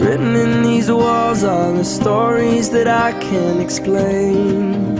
[0.00, 4.98] Written in these walls are the stories that I can't explain.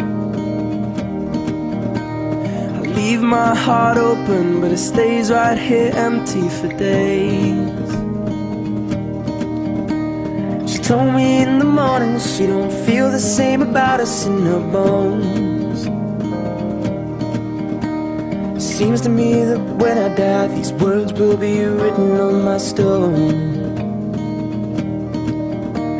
[2.76, 7.90] I leave my heart open, but it stays right here empty for days.
[10.70, 14.60] She told me in the morning she don't feel the same about us in her
[14.60, 15.80] bones.
[18.62, 23.59] Seems to me that when I die, these words will be written on my stone.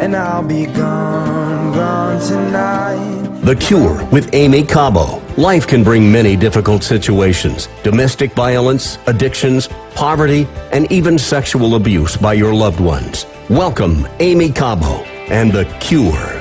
[0.01, 3.43] And I'll be gone, gone tonight.
[3.43, 5.21] The Cure with Aimee Cabo.
[5.37, 12.33] Life can bring many difficult situations domestic violence, addictions, poverty, and even sexual abuse by
[12.33, 13.27] your loved ones.
[13.51, 16.41] Welcome, Aimee Cabo and The Cure.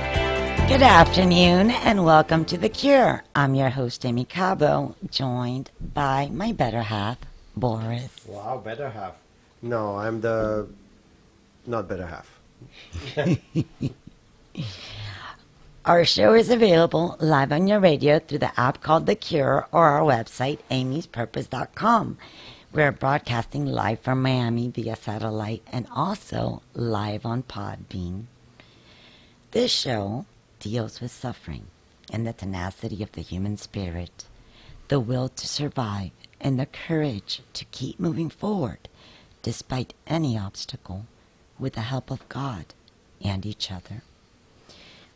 [0.70, 3.26] Good afternoon and welcome to The Cure.
[3.35, 7.18] I'm your host, Aimee Cabo, joined by my better half,
[7.57, 8.10] Boris.
[8.26, 9.16] Wow, better half.
[9.62, 10.66] No, I'm the
[11.68, 12.38] not better half.
[15.86, 19.85] Our show is available live on your radio through the app called The Cure or
[19.88, 22.18] our website, aimeespurpose.com.
[22.71, 28.26] We're broadcasting live from Miami via satellite and also live on Podbean.
[29.52, 30.26] This show
[30.60, 31.65] deals with suffering
[32.12, 34.26] and the tenacity of the human spirit,
[34.90, 38.87] the will to survive, and the courage to keep moving forward
[39.41, 41.05] despite any obstacle
[41.60, 42.65] with the help of God
[43.24, 44.04] and each other.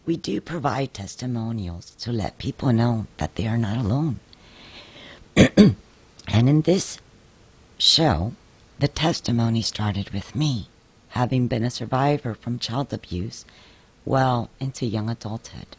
[0.06, 4.20] We do provide testimonials to let people know that they are not alone.
[5.38, 5.76] and
[6.28, 7.00] in this
[7.78, 8.34] show,
[8.80, 10.68] the testimony started with me,
[11.10, 13.46] having been a survivor from child abuse
[14.06, 15.78] well into young adulthood.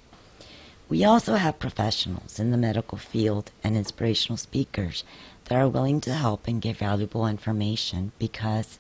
[0.88, 5.04] We also have professionals in the medical field and inspirational speakers
[5.46, 8.78] that are willing to help and give valuable information because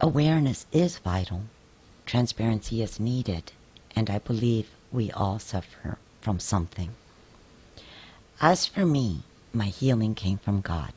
[0.00, 1.42] awareness is vital,
[2.06, 3.52] transparency is needed,
[3.94, 6.90] and I believe we all suffer from something.
[8.40, 10.94] As for me, my healing came from God,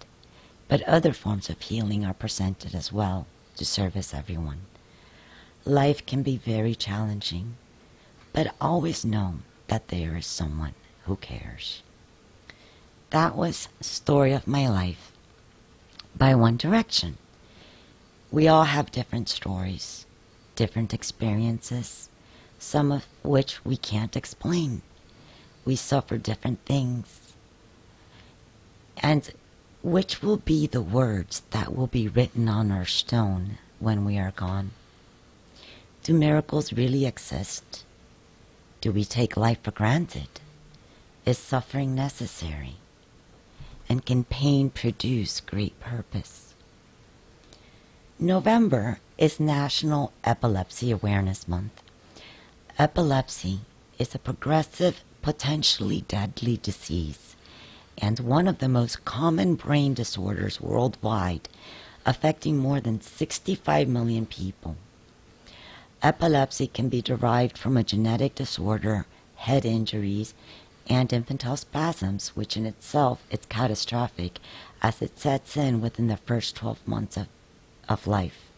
[0.69, 3.27] but other forms of healing are presented as well
[3.57, 4.61] to service everyone.
[5.65, 7.55] Life can be very challenging,
[8.31, 9.35] but always know
[9.67, 10.73] that there is someone
[11.05, 11.81] who cares.
[13.09, 15.11] That was Story of My Life
[16.15, 17.17] by One Direction.
[18.33, 20.07] We all have different stories,
[20.55, 22.09] different experiences,
[22.57, 24.81] some of which we can't explain.
[25.65, 27.33] We suffer different things.
[28.97, 29.29] And
[29.83, 34.31] which will be the words that will be written on our stone when we are
[34.31, 34.71] gone?
[36.01, 37.83] Do miracles really exist?
[38.81, 40.39] Do we take life for granted?
[41.23, 42.77] Is suffering necessary?
[43.87, 46.42] And can pain produce great purpose?
[48.19, 51.81] November is National Epilepsy Awareness Month.
[52.77, 53.61] Epilepsy
[53.97, 57.35] is a progressive, potentially deadly disease
[57.97, 61.47] and one of the most common brain disorders worldwide,
[62.05, 64.75] affecting more than 65 million people.
[66.01, 69.05] Epilepsy can be derived from a genetic disorder,
[69.37, 70.33] head injuries,
[70.87, 74.39] and infantile spasms, which in itself is catastrophic
[74.81, 77.27] as it sets in within the first 12 months of,
[77.89, 78.49] of life.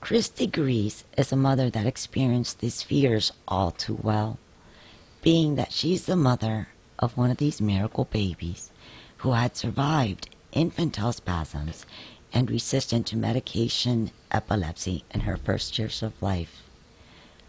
[0.00, 4.38] Kristie Griess is a mother that experienced these fears all too well,
[5.22, 6.68] being that she's the mother
[6.98, 8.70] of one of these miracle babies
[9.18, 11.84] who had survived infantile spasms
[12.32, 16.62] and resistant to medication epilepsy in her first years of life.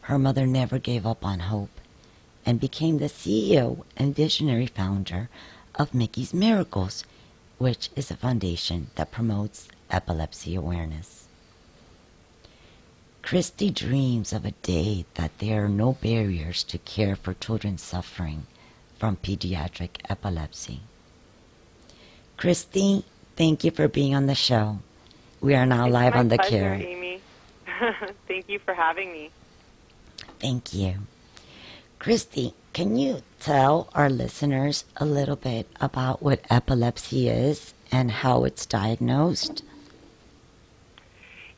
[0.01, 1.81] Her mother never gave up on hope
[2.45, 5.29] and became the CEO and visionary founder
[5.75, 7.03] of Mickie's Miracles,
[7.57, 11.27] which is a foundation that promotes epilepsy awareness.
[13.23, 18.47] Kristie dreams of a day that there are no barriers to care for children suffering
[18.97, 20.79] from pediatric epilepsy.
[22.37, 23.03] Kristie,
[23.35, 24.79] thank you for being on the show.
[25.41, 26.89] We are now It's live on the pleasure, Cure.
[26.89, 27.21] Aimee.
[28.27, 29.29] Thank you for having me.
[30.39, 30.95] Thank you.
[31.99, 38.45] Kristie, can you tell our listeners a little bit about what epilepsy is and how
[38.45, 39.63] it's diagnosed?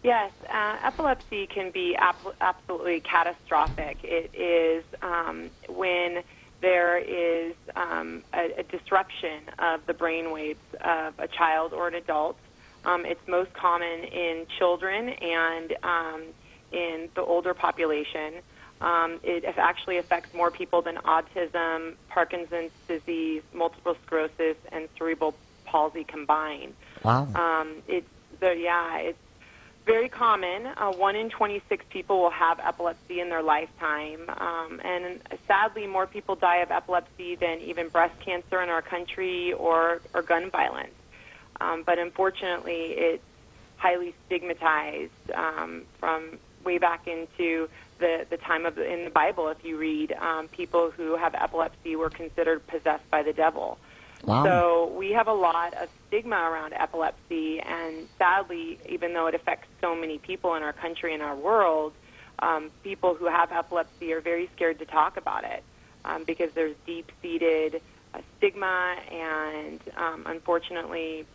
[0.04, 3.98] Yes, uh, epilepsy can be ap- absolutely catastrophic.
[4.04, 6.24] It is um, when
[6.62, 11.96] there is um, a, a disruption of the brain waves of a child or an
[11.96, 12.38] adult.
[12.86, 16.24] Um, it's most common in children and um,
[16.72, 18.42] in the older population.
[18.80, 25.36] Um, it actually affects more people than autism, Parkinson's disease, multiple sclerosis, and cerebral
[25.66, 26.74] palsy combined.
[27.04, 27.28] Wow.
[27.36, 28.08] Um, it's
[28.40, 29.18] the yeah, it's
[29.90, 30.68] very common.
[30.78, 36.06] Uh, one in 26 people will have epilepsy in their lifetime, um, and sadly, more
[36.06, 40.94] people die of epilepsy than even breast cancer in our country or, or gun violence.
[41.60, 43.24] Um, but unfortunately, it's
[43.78, 49.48] highly stigmatized um, from way back into the, the time of in the Bible.
[49.48, 53.80] If you read, um, people who have epilepsy were considered possessed by the devil.
[54.24, 54.44] Wow.
[54.44, 59.68] So we have a lot of stigma around epilepsy, and sadly, even though it affects
[59.82, 61.94] so many people in our country and our world,
[62.40, 65.64] um, people who have epilepsy are very scared to talk about it
[66.06, 67.82] um, because there's deep-seated
[68.14, 71.26] uh, stigma, and um, unfortunately,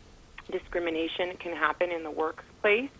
[0.51, 2.91] discrimination can happen in the workplace,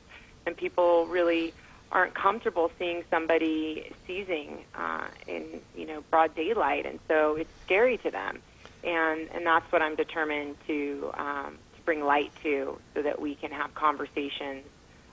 [0.47, 1.53] and people really
[1.93, 7.99] aren't comfortable seeing somebody seizing uh, in you know broad daylight, and so it's scary
[7.99, 8.41] to them
[8.85, 13.35] and and that's what I'm determined to um, to bring light to, so that we
[13.35, 14.65] can have conversations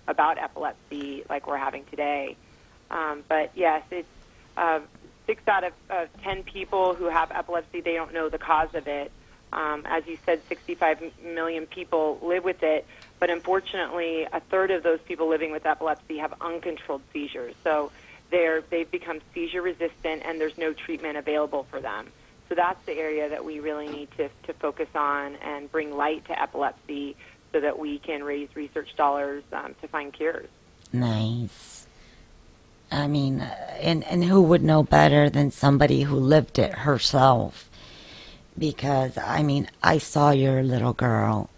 [0.08, 2.36] about epilepsy like we're having today.
[2.90, 4.08] Um, but yes, it's
[4.58, 4.80] uh,
[5.26, 8.88] six out of, of ten people who have epilepsy they don't know the cause of
[8.88, 9.12] it.
[9.54, 12.86] Um, as you said, 65 million people live with it,
[13.20, 17.54] but unfortunately, a third of those people living with epilepsy have uncontrolled seizures.
[17.64, 17.92] So
[18.32, 22.08] they're they've become seizure resistant, and there's no treatment available for them.
[22.52, 26.26] So that's the area that we really need to, to focus on and bring light
[26.26, 27.16] to epilepsy
[27.54, 30.50] so that we can raise research dollars um, to find cures.
[30.92, 31.88] Nice.
[32.92, 37.70] I mean, uh, and and who would know better than somebody who lived it herself?
[38.60, 41.50] Because I mean, I saw your little girl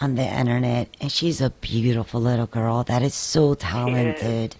[0.00, 4.56] on the internet, and she's a beautiful little girl that is so talented.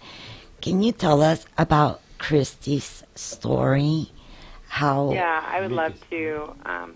[0.61, 4.11] Can you tell us about Kristie's story?
[4.71, 5.11] How?
[5.11, 6.55] Yeah, I would love to.
[6.65, 6.95] Um,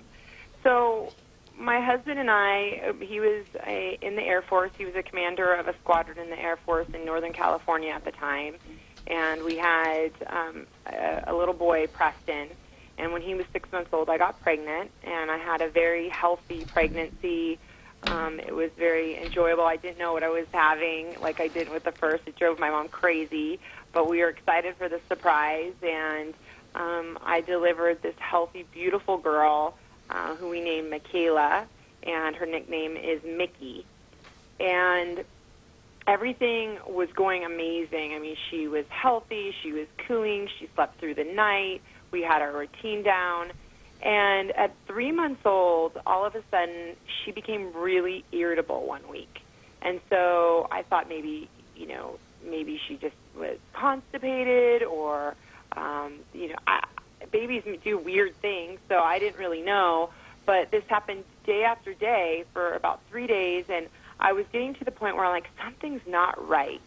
[0.63, 1.11] so,
[1.57, 4.71] my husband and I, he was a, in the Air Force.
[4.77, 8.05] He was a commander of a squadron in the Air Force in Northern California at
[8.05, 8.55] the time.
[9.07, 12.47] And we had um, a, a little boy, Preston.
[12.97, 16.07] And when he was six months old, I got pregnant, and I had a very
[16.07, 17.59] healthy pregnancy.
[18.07, 19.65] Um, it was very enjoyable.
[19.65, 22.23] I didn't know what I was having, like I did with the first.
[22.25, 23.59] It drove my mom crazy,
[23.91, 25.73] but we were excited for the surprise.
[25.83, 26.33] And
[26.75, 29.75] um, I delivered this healthy, beautiful girl
[30.09, 31.65] uh, who we named Michaela,
[32.03, 33.85] and her nickname is Mickie.
[34.59, 35.23] And
[36.05, 38.13] everything was going amazing.
[38.13, 41.81] I mean, she was healthy, she was cooing, she slept through the night,
[42.11, 43.51] we had our routine down.
[44.01, 49.39] And at three months old, all of a sudden, she became really irritable one week.
[49.81, 55.35] And so I thought maybe, you know, maybe she just was constipated or
[55.73, 56.83] um, you know, I,
[57.31, 60.09] babies do weird things, so I didn't really know.
[60.45, 63.87] But this happened day after day for about three days, and
[64.19, 66.81] I was getting to the point where I'm like, something's not right.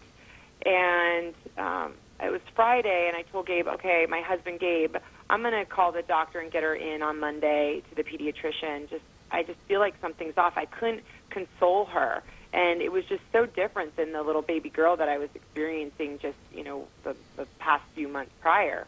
[0.65, 4.97] And um, it was Friday, and I told Gabe, okay, my husband Gabe,
[5.31, 8.89] I'm going to call the doctor and get her in on Monday to the pediatrician.
[8.89, 10.55] Just, I just feel like something's off.
[10.57, 12.23] I couldn't console her
[12.53, 16.19] and it was just so different than the little baby girl that I was experiencing
[16.19, 18.87] just you know the, the past few months prior.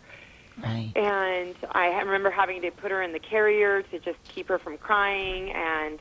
[0.62, 0.92] Right.
[0.96, 4.76] And I remember having to put her in the carrier to just keep her from
[4.78, 5.52] crying.
[5.52, 5.98] And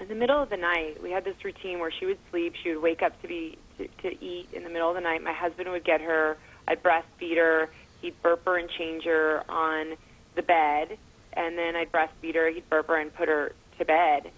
[0.00, 2.54] in the middle of the night, we had this routine where she would sleep.
[2.62, 5.22] She would wake up to be to, to eat in the middle of the night.
[5.22, 6.38] My husband would get her.
[6.66, 7.68] I'd breastfeed her.
[8.00, 9.96] He'd burp her and change her on
[10.34, 10.98] the bed,
[11.34, 12.48] and then I'd breastfeed her.
[12.48, 14.30] He'd burp her and put her to bed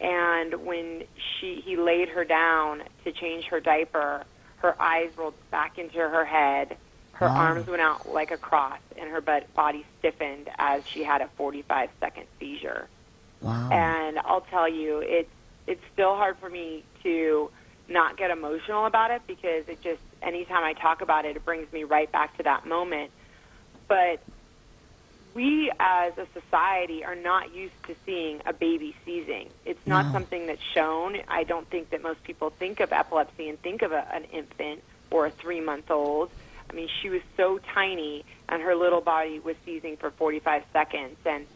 [0.00, 1.02] and when
[1.40, 4.24] she he laid her down to change her diaper,
[4.56, 6.78] her eyes rolled back into her head.
[7.12, 7.36] Her Wow.
[7.36, 11.30] arms went out like a cross, and her butt, body stiffened as she had a
[11.36, 12.88] 45 second seizure.
[13.40, 13.70] Wow.
[13.70, 15.30] And I'll tell you, it's
[15.66, 17.50] it's still hard for me to
[17.88, 21.70] not get emotional about it because it just anytime I talk about it, it brings
[21.72, 23.12] me right back to that moment.
[23.88, 24.24] But
[25.34, 29.50] we as a society are not used to seeing a baby seizing.
[29.64, 30.12] It's not No.
[30.12, 31.16] something that's shown.
[31.28, 34.82] I don't think that most people think of epilepsy and think of a, an infant
[35.10, 36.30] or a three month old.
[36.68, 41.16] I mean, she was so tiny, and her little body was seizing for 45 seconds.
[41.24, 41.46] And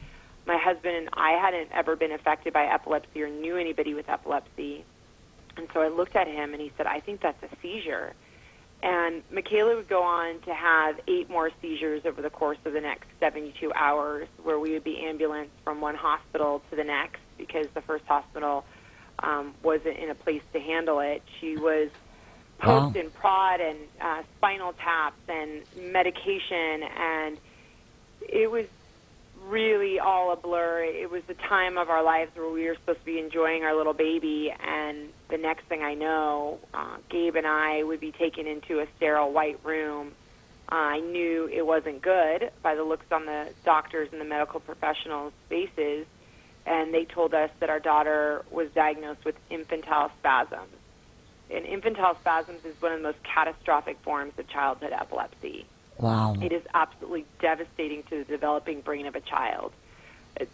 [0.47, 4.85] my husband and I hadn't ever been affected by epilepsy or knew anybody with epilepsy.
[5.57, 8.13] And so I looked at him and he said, I think that's a seizure.
[8.83, 12.81] And Michaela would go on to have eight more seizures over the course of the
[12.81, 17.67] next 72 hours, where we would be ambulanced from one hospital to the next because
[17.75, 18.65] the first hospital
[19.21, 21.23] um, wasn't in a place to handle it.
[21.41, 21.89] She was
[22.59, 23.01] poked Wow.
[23.01, 27.39] and prod and uh, spinal taps and medication, and
[28.21, 28.67] it was
[29.49, 30.83] really all a blur.
[30.85, 33.77] It was the time of our lives where we were supposed to be enjoying our
[33.77, 38.47] little baby, and the next thing I know, uh, Gabe and I would be taken
[38.47, 40.13] into a sterile white room.
[40.71, 44.61] Uh, I knew it wasn't good by the looks on the doctors and the medical
[44.61, 46.07] professionals' faces,
[46.67, 50.73] and they told us that our daughter was diagnosed with infantile spasms.
[51.51, 55.67] And infantile spasms is one of the most catastrophic forms of childhood epilepsy.
[55.99, 56.35] Wow.
[56.41, 59.73] It is absolutely devastating to the developing brain of a child.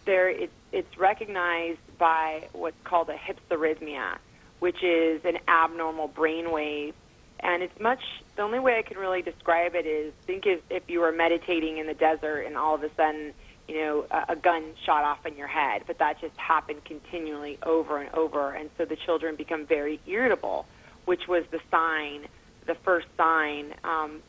[0.05, 4.17] There, it, it's recognized by what's called a hypsarrhythmia,
[4.59, 6.93] which is an abnormal brain wave.
[7.39, 8.03] And it's much,
[8.35, 11.79] the only way I can really describe it is think if, if you were meditating
[11.79, 13.33] in the desert and all of a sudden,
[13.67, 17.57] you know, a, a gun shot off in your head, but that just happened continually
[17.63, 18.51] over and over.
[18.51, 20.67] And so the children become very irritable,
[21.05, 22.27] which was the sign,
[22.67, 24.21] the first sign um,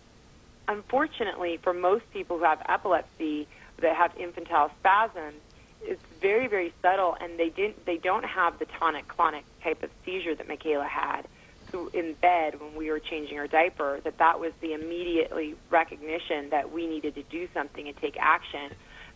[0.72, 3.46] unfortunately, for most people who have epilepsy
[3.80, 5.40] that have infantile spasms,
[5.82, 10.34] it's very, very subtle, and they didn't, they don't have the tonic-clonic type of seizure
[10.34, 11.26] that Michaela had.
[11.70, 16.50] So in bed when we were changing her diaper, that that was the immediately recognition
[16.50, 18.70] that we needed to do something and take action.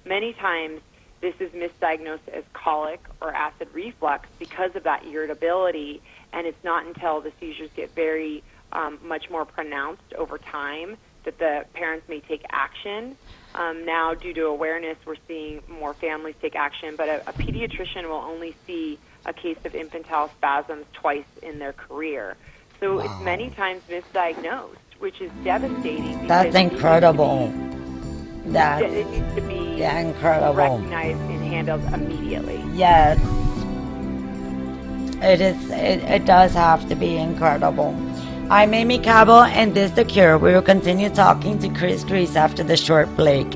[0.04, 0.80] Many times,
[1.20, 6.86] this is misdiagnosed as colic or acid reflux because of that irritability, and it's not
[6.86, 10.96] until the seizures get very um, much more pronounced over time
[11.26, 13.16] that the parents may take action.
[13.54, 18.04] Um, now, due to awareness, we're seeing more families take action, but a, a pediatrician
[18.04, 22.36] will only see a case of infantile spasms twice in their career.
[22.80, 23.04] So Wow.
[23.04, 26.26] it's many times misdiagnosed, which is devastating.
[26.28, 27.52] That's because it needs to incredible.
[28.46, 30.54] That It needs to be yeah, incredible.
[30.54, 32.62] recognized and handled immediately.
[32.74, 33.18] Yes.
[35.22, 37.92] It is it, it does have to be incredible.
[38.48, 40.38] I'm Aimee Cabo and this is The Cure.
[40.38, 43.50] We will continue talking to Chris Griess after the short break.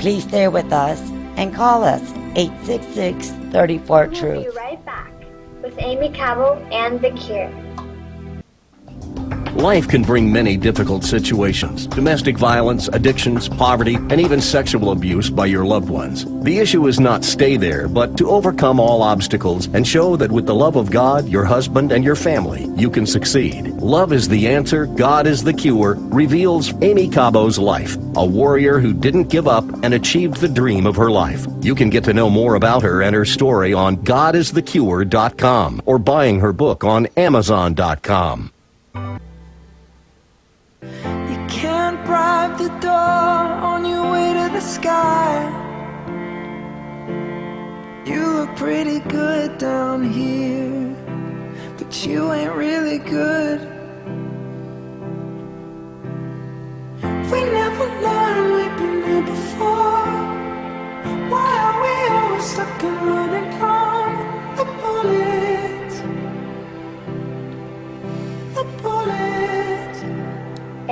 [0.00, 1.00] Please stay with us
[1.36, 2.02] and call us
[2.34, 4.18] 866 34 Truth.
[4.20, 5.12] We'll be right back
[5.62, 7.52] with Aimee Cabo and The Cure.
[9.54, 15.44] Life can bring many difficult situations domestic violence, addictions, poverty, and even sexual abuse by
[15.44, 16.24] your loved ones.
[16.42, 20.46] The issue is not stay there, but to overcome all obstacles and show that with
[20.46, 23.68] the love of God, your husband, and your family, you can succeed.
[23.74, 28.94] Love is the answer, God is the cure, reveals Aimee Cabo's life, a warrior who
[28.94, 31.46] didn't give up and achieved the dream of her life.
[31.60, 36.40] You can get to know more about her and her story on godisthecure.com or buying
[36.40, 38.51] her book on amazon.com.
[42.52, 45.48] can't the door on your way to the sky.
[48.04, 50.94] You look pretty good down here,
[51.78, 53.60] but you ain't really good.
[57.30, 60.12] We never learned we've been here before.
[61.30, 64.08] Why are we always stuck and running from
[64.56, 65.96] the bullets?
[68.54, 69.31] The bullets.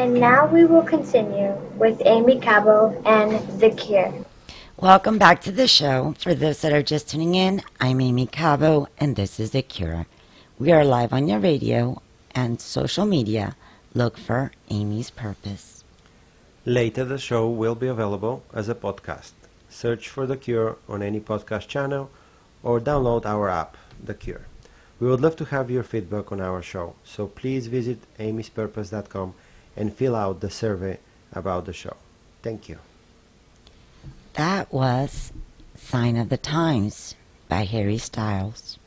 [0.01, 4.25] And now we will continue with Aimee Cabo and The Cure.
[4.79, 6.15] Welcome back to the show.
[6.19, 10.07] For those that are just tuning in, I'm Aimee Cabo and this is The Cure.
[10.59, 12.01] We are live on your radio
[12.35, 13.57] and social media.
[13.93, 15.85] Look for Aimee's Purpose.
[16.65, 19.33] Later, the show will be available as a podcast.
[19.69, 22.11] Search for The Cure on any podcast channel
[22.63, 24.47] or download our app, The Cure.
[24.99, 29.35] We would love to have your feedback on our show, so please visit aimeespurpose.com
[29.81, 30.99] and fill out the survey
[31.33, 31.97] about the show.
[32.43, 32.79] Thank you.
[34.35, 35.33] That was
[35.75, 37.15] Sign of the Times
[37.49, 38.79] by Harry Styles.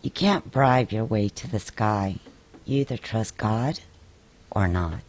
[0.00, 2.16] You can't bribe your way to the sky.
[2.64, 3.80] You either trust God
[4.50, 5.00] or not.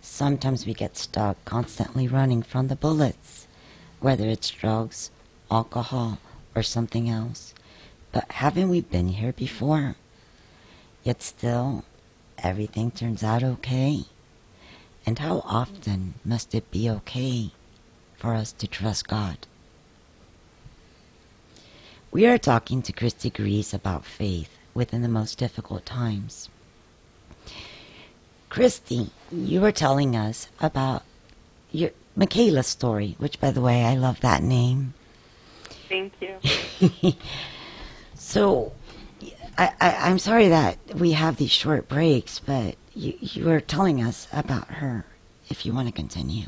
[0.00, 3.46] Sometimes we get stuck constantly running from the bullets,
[4.00, 5.10] whether it's drugs,
[5.50, 6.18] alcohol,
[6.56, 7.52] or something else.
[8.10, 9.96] But haven't we been here before?
[11.04, 11.84] Yet still,
[12.38, 14.06] everything turns out okay.
[15.06, 17.50] And how often must it be okay
[18.16, 19.38] for us to trust God?
[22.10, 26.48] We are talking to Kristie Griess about faith within the most difficult times.
[28.50, 31.04] Kristie, you were telling us about
[31.70, 34.94] your Michaela's story, which, by the way, I love that name.
[35.88, 37.12] Thank you.
[38.30, 38.70] So,
[39.58, 44.02] I, I, I'm sorry that we have these short breaks, but you, you were telling
[44.02, 45.04] us about her.
[45.48, 46.46] If you want to continue.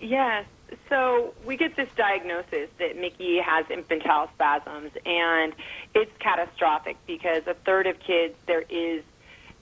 [0.00, 0.46] Yes.
[0.88, 5.52] So we get this diagnosis that Mickey has infantile spasms, and
[5.94, 9.02] it's catastrophic because a third of kids there is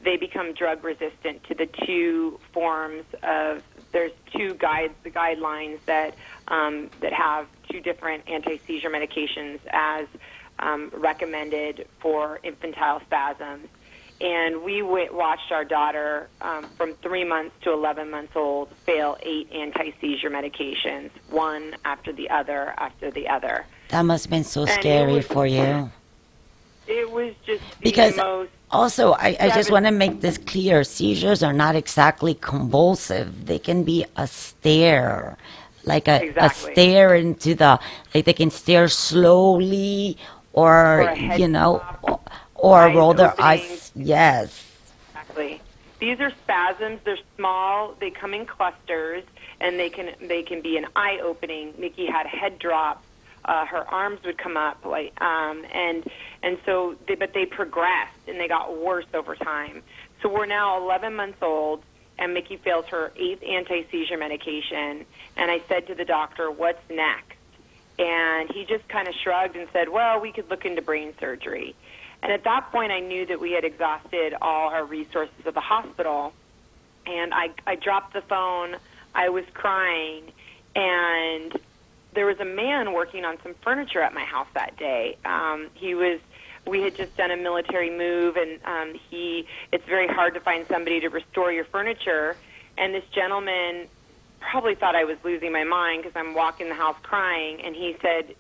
[0.05, 3.63] they become drug resistant to the two forms of
[3.93, 6.15] there's two guides the guidelines that
[6.49, 10.07] um, that have two different anti-seizure medications as
[10.59, 13.69] um, recommended for infantile spasms.
[14.21, 19.19] And we w- watched our daughter um, from three months to 11 months old fail
[19.23, 23.67] eight anti-seizure medications, one after the other after the other.
[23.89, 25.91] That must have been so it scary was- for you.
[26.89, 28.17] It was just Because
[28.71, 30.85] also, I, I just want to make this clear.
[30.85, 33.47] Seizures are not exactly convulsive.
[33.47, 35.37] They can be a stare,
[35.85, 36.71] like a, Exactly.
[36.71, 37.81] a stare into the,
[38.15, 40.17] like they can stare slowly
[40.53, 41.83] or, Or you know,
[42.59, 43.47] or, eyes roll their opening.
[43.47, 43.93] eyes.
[43.95, 44.65] Yes.
[45.11, 45.61] Exactly.
[45.99, 47.01] These are spasms.
[47.05, 47.95] They're small.
[47.99, 49.25] They come in clusters,
[49.61, 51.75] and they can they can be an eye opening.
[51.79, 53.05] Nikki had head drops.
[53.45, 56.05] Uh, her arms would come up, like, um, and
[56.43, 59.83] and so, they, but they progressed and they got worse over time.
[60.21, 61.83] So we're now 11 months old,
[62.19, 65.07] and Mickie fails her eighth anti-seizure medication.
[65.37, 67.37] And I said to the doctor, "What's next?"
[68.01, 71.75] And he just kind of shrugged and said, "Well, we could look into brain surgery."
[72.27, 75.61] And at that point, I knew that we had exhausted all our resources at the
[75.61, 76.33] hospital.
[77.07, 78.75] And I, I dropped the phone.
[79.15, 80.33] I was crying.
[80.75, 81.57] And
[82.15, 85.17] there was a man working on some furniture at my house that day.
[85.25, 86.19] Um, he was.
[86.67, 89.47] We had just done a military move, and um, he.
[89.71, 92.37] It's very hard to find somebody to restore your furniture.
[92.77, 93.87] And this gentleman
[94.41, 97.97] probably thought I was losing my mind because I'm walking the house crying, and he
[98.03, 98.35] said,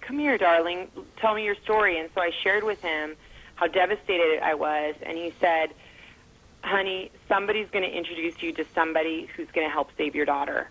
[0.00, 2.00] come here, darling, tell me your story.
[2.00, 3.14] And so I shared with him
[3.58, 5.70] how devastated I was, and he said,
[6.62, 10.68] honey, somebody's going to introduce you to somebody who's going to help save your daughter.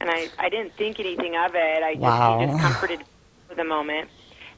[0.00, 1.82] And I, I didn't think anything of it.
[1.82, 3.04] I just, he just comforted me
[3.48, 4.10] for the moment.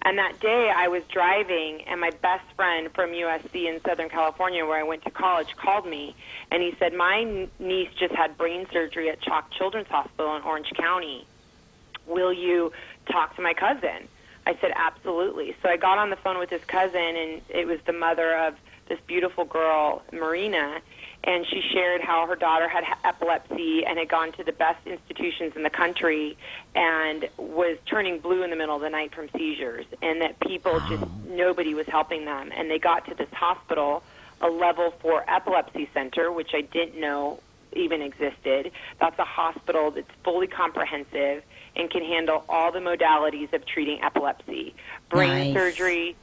[0.02, 4.66] And that day I was driving, and my best friend from USC in Southern California,
[4.66, 6.14] where I went to college, called me,
[6.50, 10.72] and he said, my niece just had brain surgery at CHOC Children's Hospital in Orange
[10.76, 11.26] County
[12.06, 12.72] will you
[13.10, 14.08] talk to my cousin?
[14.46, 15.56] I said, absolutely.
[15.62, 18.54] So I got on the phone with his cousin, and it was the mother of
[18.88, 20.80] this beautiful girl, Marina,
[21.26, 25.54] and she shared how her daughter had epilepsy and had gone to the best institutions
[25.56, 26.36] in the country
[26.74, 30.80] and was turning blue in the middle of the night from seizures, and that people
[30.80, 32.52] just, nobody was helping them.
[32.54, 34.02] And they got to this hospital,
[34.42, 37.40] a level four epilepsy center, which I didn't know
[37.72, 38.70] even existed.
[39.00, 41.42] That's a hospital that's fully comprehensive
[41.76, 44.74] and can handle all the modalities of treating epilepsy
[45.10, 45.54] brain Nice.
[45.54, 46.16] surgery,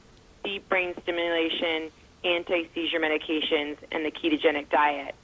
[0.44, 1.90] deep brain stimulation,
[2.24, 5.14] anti seizure medications, and the ketogenic diet.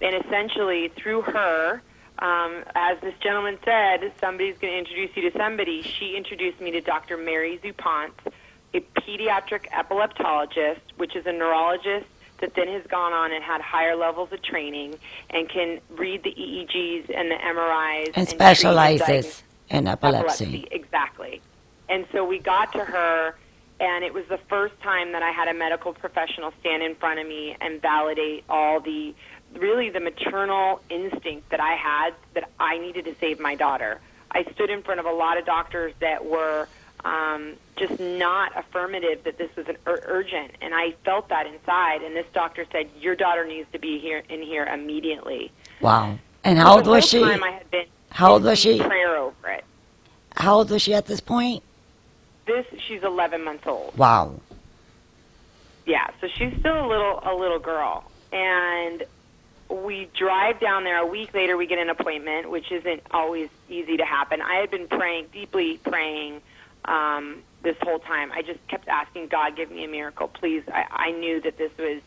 [0.00, 1.82] And essentially, through her,
[2.18, 5.82] um, as this gentleman said, somebody's going to introduce you to somebody.
[5.82, 7.16] She introduced me to Dr.
[7.16, 8.12] Mary Zupanc,
[8.74, 12.06] a pediatric epileptologist, which is a neurologist
[12.40, 14.98] that then has gone on and had higher levels of training
[15.30, 20.68] and can read the EEGs and the MRIs And and specializes diagnose in epilepsy.
[20.70, 21.40] Exactly.
[21.88, 23.34] And so we got to her,
[23.80, 27.20] and it was the first time that I had a medical professional stand in front
[27.20, 29.14] of me and validate all the
[29.54, 34.00] really the maternal instinct that I had that I needed to save my daughter.
[34.30, 36.68] I stood in front of a lot of doctors that were
[37.04, 42.02] um, just not affirmative that this was an ur- urgent, and I felt that inside.
[42.02, 46.18] And this doctor said, "Your daughter needs to be here in here immediately." Wow.
[46.42, 47.20] And how old was she?
[47.20, 48.78] Time I had been How old was she?
[48.78, 49.64] Prayer over it.
[50.34, 51.62] How old was she at this point?
[52.46, 53.94] This she's 11 months old.
[53.98, 54.40] Wow.
[55.84, 59.04] Yeah, so she's still a little a little girl, and
[59.68, 60.96] we drive down there.
[60.96, 64.40] A week later, we get an appointment, which isn't always easy to happen.
[64.40, 66.40] I had been praying, deeply praying,
[66.86, 68.32] um, this whole time.
[68.32, 71.70] I just kept asking God, "Give me a miracle, please." I, I knew that this
[71.78, 72.00] was.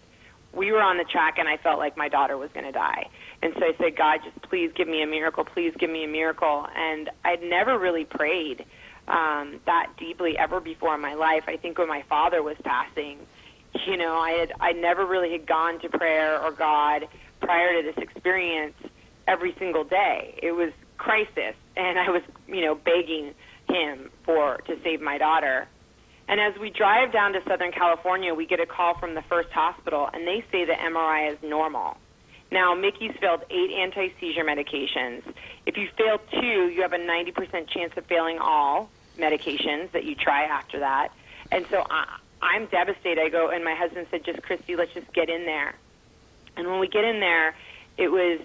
[0.54, 3.08] We were on the track, and I felt like my daughter was going to die.
[3.42, 5.46] And so I said, "God, just please give me a miracle.
[5.46, 8.66] Please give me a miracle." And I'd never really prayed
[9.08, 11.44] um, that deeply ever before in my life.
[11.48, 13.20] I think when my father was passing,
[13.86, 17.08] you know, I had I never really had gone to prayer or God
[17.42, 18.76] prior to this experience
[19.28, 20.38] every single day.
[20.42, 23.34] It was crisis, and I was, you know, begging
[23.70, 25.68] him for to save my daughter.
[26.30, 29.50] And as we drive down to Southern California, we get a call from the first
[29.50, 31.98] hospital, and they say the MRI is normal.
[32.52, 35.24] Now, Mickie's failed eight anti-seizure medications.
[35.66, 40.14] If you fail two, you have a 90% chance of failing all medications that you
[40.14, 41.10] try after that.
[41.52, 43.20] And so I, I'm devastated.
[43.20, 45.74] I go, and my husband said, just Kristie, let's just get in there.
[46.56, 47.56] And when we get in there,
[47.98, 48.40] it was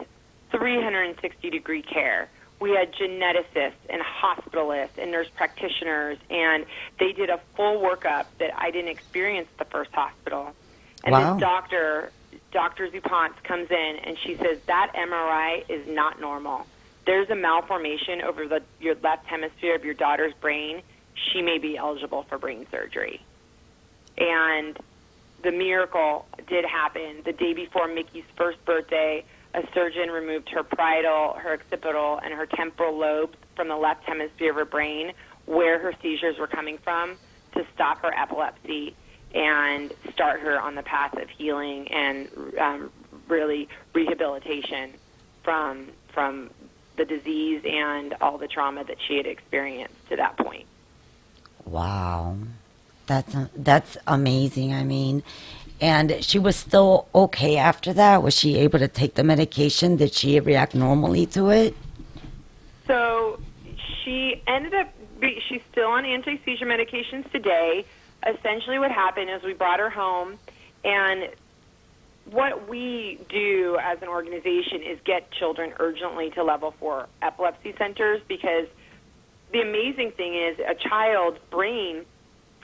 [0.52, 2.30] 360 degree care.
[2.60, 6.64] We had geneticists and hospitalists and nurse practitioners, and
[6.98, 10.54] they did a full workup that I didn't experience at the first hospital.
[11.02, 11.34] And Wow.
[11.34, 12.12] this doctor,
[12.52, 12.88] Dr.
[12.88, 16.66] Zupanc, comes in and she says, That MRI is not normal.
[17.06, 20.80] there's a malformation over the your left hemisphere of your daughter's brain,
[21.14, 23.20] she may be eligible for brain surgery.
[24.16, 24.78] And
[25.42, 29.22] the miracle did happen the day before Mickie's first birthday.
[29.54, 34.50] A surgeon removed her parietal, her occipital, and her temporal lobes from the left hemisphere
[34.50, 35.12] of her brain,
[35.46, 37.16] where her seizures were coming from,
[37.52, 38.96] to stop her epilepsy
[39.34, 42.90] and start her on the path of healing and um,
[43.28, 44.92] really rehabilitation
[45.42, 46.50] from from
[46.96, 50.66] the disease and all the trauma that she had experienced to that point.
[51.64, 52.36] Wow.
[53.06, 54.72] That's that's amazing.
[54.72, 55.22] I mean,
[55.84, 58.22] and she was still okay after that.
[58.22, 59.96] Was she able to take the medication?
[59.96, 61.76] Did she react normally to it?
[62.86, 63.38] So
[64.02, 64.88] she ended up.
[65.46, 67.84] She's still on anti-seizure medications today.
[68.26, 70.38] Essentially, what happened is we brought her home,
[70.84, 71.28] and
[72.30, 78.22] what we do as an organization is get children urgently to level four epilepsy centers
[78.26, 78.66] because
[79.52, 82.06] the amazing thing is a child's brain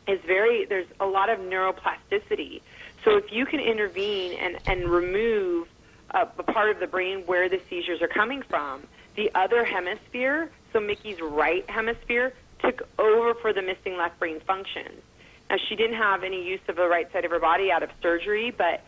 [0.08, 2.62] is very there's a lot of neuroplasticity.
[3.04, 5.68] So if you can intervene and and remove
[6.10, 8.82] a, a part of the brain where the seizures are coming from,
[9.16, 15.00] the other hemisphere, so Mickie's right hemisphere, took over for the missing left brain functions.
[15.48, 17.90] Now she didn't have any use of the right side of her body out of
[18.02, 18.82] surgery, but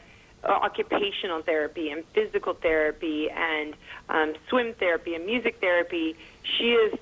[0.44, 3.74] uh, occupational therapy and physical therapy and
[4.08, 6.98] um, swim therapy and music therapy, she has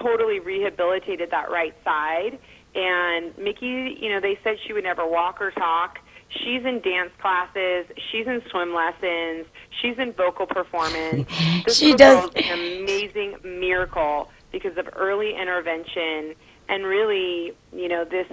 [0.00, 2.38] totally rehabilitated that right side.
[2.74, 5.98] And Mickie, you know, they said she would never walk or talk.
[6.28, 7.86] She's in dance classes.
[8.10, 9.46] She's in swim lessons.
[9.80, 11.28] She's in vocal performance.
[11.64, 16.34] This She does- an amazing miracle because of early intervention
[16.68, 18.26] and really, you know, this.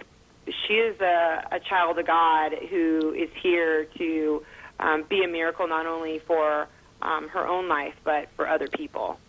[0.67, 4.43] She is a, a child of God who is here to
[4.79, 6.67] um, be a miracle not only for
[7.03, 9.19] um, her own life but for other people.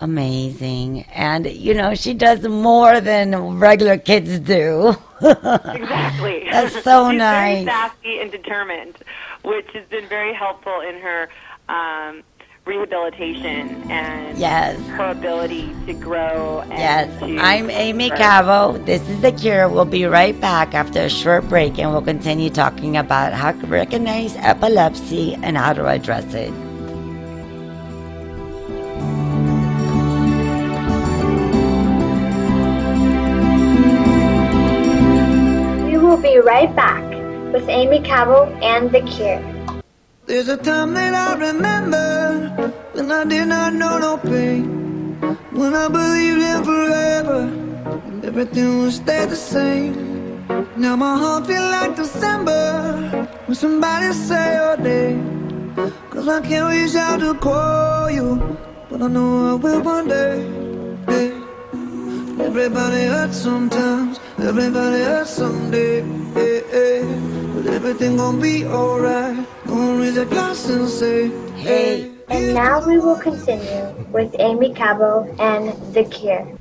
[0.00, 1.02] Amazing.
[1.12, 4.94] And you know, she does more than regular kids do.
[5.22, 6.48] Exactly.
[6.50, 7.64] That's so She's nice.
[7.64, 8.96] Very sassy and determined,
[9.44, 11.28] which has been very helpful in her
[11.68, 12.22] um,
[12.64, 14.78] rehabilitation and Yes.
[14.88, 16.60] her ability to grow.
[16.62, 18.18] And Yes, to I'm Aimee grow.
[18.18, 18.78] Cabo.
[18.78, 19.68] This is The Cure.
[19.68, 23.66] We'll be right back after a short break and we'll continue talking about how to
[23.66, 26.52] recognize epilepsy and how to address it.
[36.22, 37.02] Be right back
[37.52, 39.42] with Aimee Cabo and The Cure.
[40.26, 45.18] There's a time that I remember when I did not know no pain.
[45.50, 47.40] When I believed in forever
[48.06, 50.46] and everything would stay the same.
[50.76, 55.74] Now my heart feels like December when somebody say your name.
[56.10, 58.56] Cause I can't reach out to call you,
[58.88, 60.62] but I know I will one day.
[62.40, 66.00] Everybody hurts sometimes, everybody hurts someday.
[66.32, 67.52] Hey, hey.
[67.54, 69.46] But everything gon' be alright.
[69.66, 72.10] Gonna raise a glass and say, hey.
[72.28, 76.58] And now we will continue with Aimee Cabo and The Cure.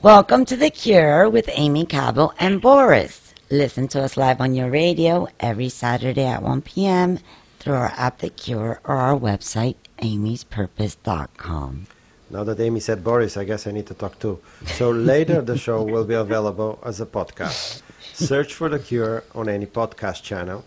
[0.00, 3.34] Welcome to The Cure with Aimee Cabo and Boris.
[3.50, 7.18] Listen to us live on your radio every Saturday at 1 p.m.
[7.58, 11.86] through our app The Cure or our website, aimeespurpose.com.
[12.34, 14.40] Now that Aimee said Boris, I guess I need to talk too.
[14.66, 17.82] So later the show will be available as a podcast.
[18.12, 20.64] Search for The Cure on any podcast channel.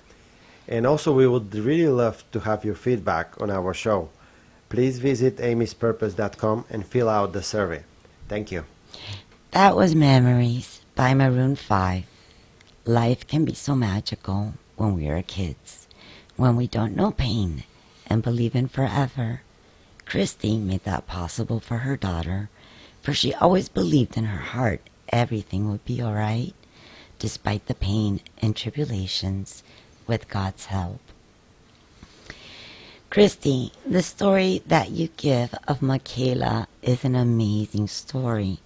[0.65, 4.07] And also we would really love to have your feedback on our show.
[4.69, 7.83] Please visit aimeespurpose.com and fill out the survey.
[8.29, 8.63] Thank you.
[9.51, 12.05] That was Memories by Maroon 5.
[12.85, 15.89] Life can be so magical when we are kids,
[16.37, 17.65] when we don't know pain
[18.07, 19.41] and believe in forever.
[20.09, 22.49] Kristie made that possible for her daughter,
[23.01, 26.53] for she always believed in her heart everything would be all right,
[27.19, 29.63] despite the pain and tribulations,
[30.05, 31.01] with God's help.
[33.11, 38.59] Kristie, the story that you give of Michaela is an amazing story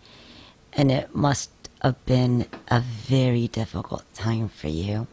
[0.73, 1.49] and it must
[1.81, 5.07] have been a very difficult time for you.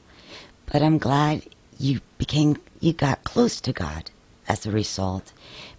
[0.67, 1.43] But I'm glad
[1.79, 4.11] you became you got close to God
[4.49, 5.33] as a result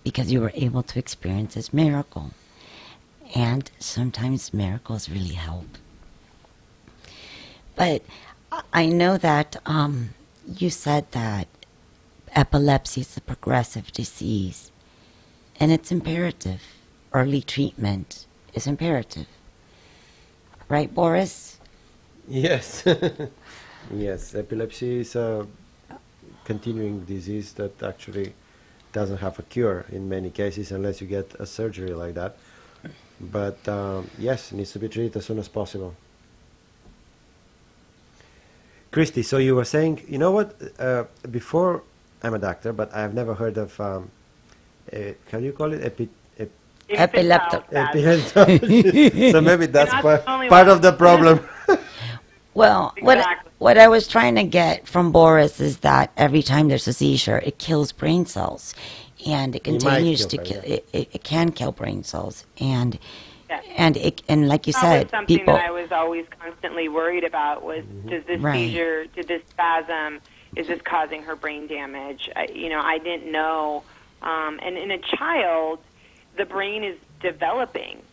[0.04, 2.32] because you were able to experience this miracle.
[3.36, 5.68] And sometimes miracles really help.
[7.76, 8.04] But
[8.74, 10.10] I- know that um,
[10.46, 11.48] you said that
[12.36, 14.72] epilepsy is a progressive disease
[15.60, 16.62] and it's imperative.
[17.14, 19.28] Early treatment is imperative.
[20.68, 21.60] Right, Boris?
[22.28, 22.84] Yes.
[23.94, 25.48] yes, epilepsy is a
[26.44, 28.34] continuing disease that actually
[28.94, 32.36] doesn't have a cure in many cases unless you get a surgery like that.
[33.20, 35.94] But um, yes, it needs to be treated as soon as possible.
[38.92, 40.56] Kristie, so you were saying, you know what?
[40.80, 41.84] Uh, before
[42.24, 44.10] I'm a doctor, but I've never heard of, um,
[44.92, 44.98] uh,
[45.32, 45.84] how do you call it?
[45.84, 46.50] Epi- ep-
[46.90, 51.40] Epilepto- Infantile so maybe that's not part, part of the problem.
[52.60, 53.52] Well, what Exactly.
[53.60, 57.38] what I was trying to get from Boris is that every time there's a seizure,
[57.40, 58.76] it kills brain cells,
[59.26, 60.62] and it It might continues kill to brain kill.
[60.66, 63.00] It, it, it can kill brain cells, and
[63.50, 63.64] Yes.
[63.78, 65.54] and it and like you That was said, something people.
[65.56, 68.56] that I was always constantly worried about was does this Right.
[68.56, 70.20] seizure, did this spasm,
[70.56, 72.30] is this causing her brain damage?
[72.36, 73.86] I, you know, I didn't know.
[74.22, 75.80] Um, and in a child,
[76.38, 78.04] the brain is developing,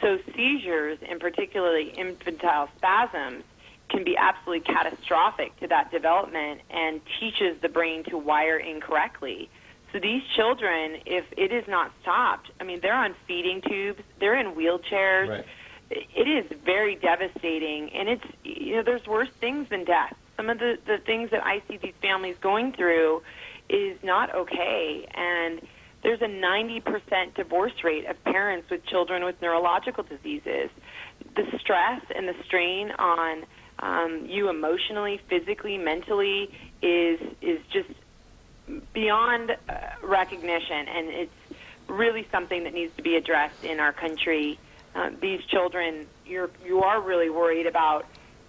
[0.00, 3.44] so seizures, and particularly infantile spasms,
[3.88, 9.48] can be absolutely catastrophic to that development and teaches the brain to wire incorrectly.
[9.92, 14.38] So these children, if it is not stopped, I mean, they're on feeding tubes, they're
[14.38, 15.28] in wheelchairs.
[15.28, 15.44] Right.
[15.88, 20.16] It is very devastating, and it's you know there's worse things than death.
[20.36, 23.22] Some of the the things that I see these families going through
[23.68, 25.62] is not okay, and
[26.02, 30.70] there's a 90% divorce rate of parents with children with neurological diseases.
[31.34, 33.44] The stress and the strain on
[33.78, 36.50] um, you emotionally, physically, mentally
[36.82, 37.90] is is just
[38.92, 41.32] beyond uh, recognition, and it's
[41.88, 44.58] really something that needs to be addressed in our country.
[44.94, 48.06] Uh, these children, you're you are really worried about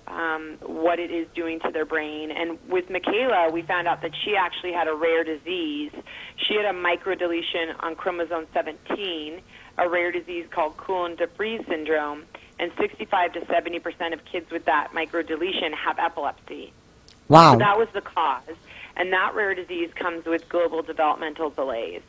[0.08, 2.32] um, what it is doing to their brain.
[2.32, 5.92] And with Michaela, we found out that she actually had a rare disease.
[6.38, 9.42] She had a microdeletion on chromosome 17,
[9.78, 12.24] a rare disease called Koolen-de Vries syndrome.
[12.60, 16.74] And 65 to 70 percent of kids with that microdeletion have epilepsy.
[17.28, 17.54] wow.
[17.54, 18.42] So that was the cause.
[18.96, 22.02] And that rare disease comes with global developmental delays.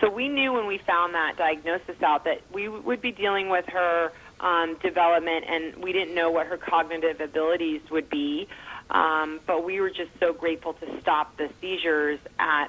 [0.00, 3.64] So we knew when we found that diagnosis out that we would be dealing with
[3.66, 4.10] her
[4.40, 8.48] um, development, and we didn't know what her cognitive abilities would be.
[8.90, 12.68] Um, but we were just so grateful to stop the seizures at,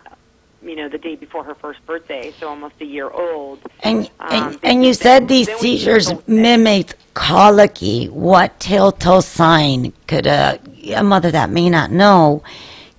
[0.64, 3.60] you know, the day before her first birthday, so almost a year old.
[3.82, 8.06] And, Um, and, and you said these seizures know- mimic colicky.
[8.08, 10.60] What telltale sign could a,
[10.96, 12.44] a mother that may not know,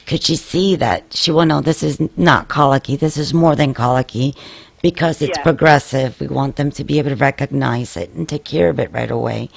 [0.06, 3.72] could she see that she will know this is not colicky, this is more than
[3.74, 4.34] colicky
[4.82, 5.42] because it's Yes.
[5.42, 6.20] progressive.
[6.20, 9.10] We want them to be able to recognize it and take care of it right
[9.10, 9.48] away.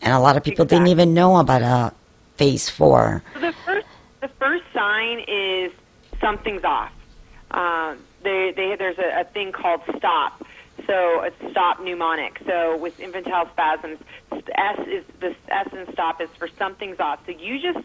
[0.00, 1.92] And a lot of people didn't even know about a
[2.36, 3.22] phase four.
[3.34, 3.86] So the first,
[4.20, 5.72] the first sign is
[6.20, 6.92] something's off.
[7.56, 10.44] Uh, they, they, there's a, a thing called stop.
[10.86, 12.38] So a stop mnemonic.
[12.46, 13.98] So with infantile spasms,
[14.30, 17.20] S is the S in stop is for something's off.
[17.26, 17.84] So you just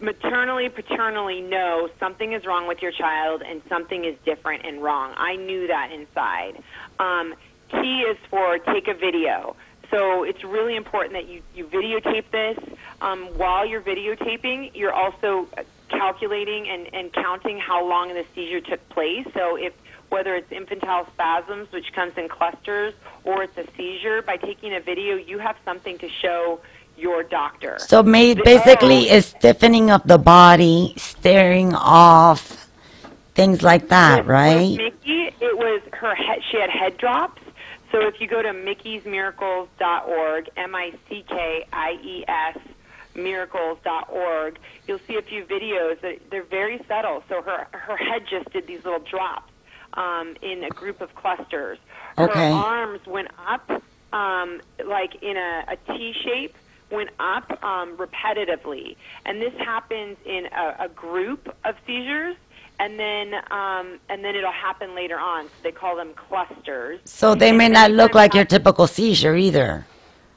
[0.00, 5.12] maternally, paternally know something is wrong with your child and something is different and wrong.
[5.16, 6.62] I knew that inside.
[6.98, 7.34] Um,
[7.70, 9.54] T is for take a video.
[9.90, 12.58] So it's really important that you, you videotape this.
[13.02, 15.46] Um, while you're videotaping, you're also
[15.92, 19.26] calculating and, and counting how long the seizure took place.
[19.34, 19.72] So if
[20.08, 22.92] whether it's infantile spasms, which comes in clusters,
[23.24, 26.60] or it's a seizure, by taking a video, you have something to show
[26.98, 27.78] your doctor.
[27.78, 32.68] So ma- basically, it's stiffening of the body, staring off,
[33.34, 34.68] things like that, With- right?
[34.70, 36.40] With Mickie, it was her head.
[36.50, 37.40] She had head drops.
[37.90, 42.58] So if you go to mickiesmiracles.org, M-I-C-K-I-E-S,
[43.14, 46.00] miracles.org, you'll see a few videos.
[46.02, 47.22] that They're very subtle.
[47.28, 49.52] So her her head just did these little drops
[49.94, 51.78] um, in a group of clusters.
[52.18, 52.52] Her Okay.
[52.52, 53.70] arms went up
[54.12, 56.56] um, like in a, a T shape
[56.90, 62.36] went up um, repetitively, and this happens in a, a group of seizures,
[62.78, 65.46] and then um, and then it'll happen later on.
[65.46, 67.00] So they call them clusters.
[67.04, 69.86] So they may not look like your typical seizure either.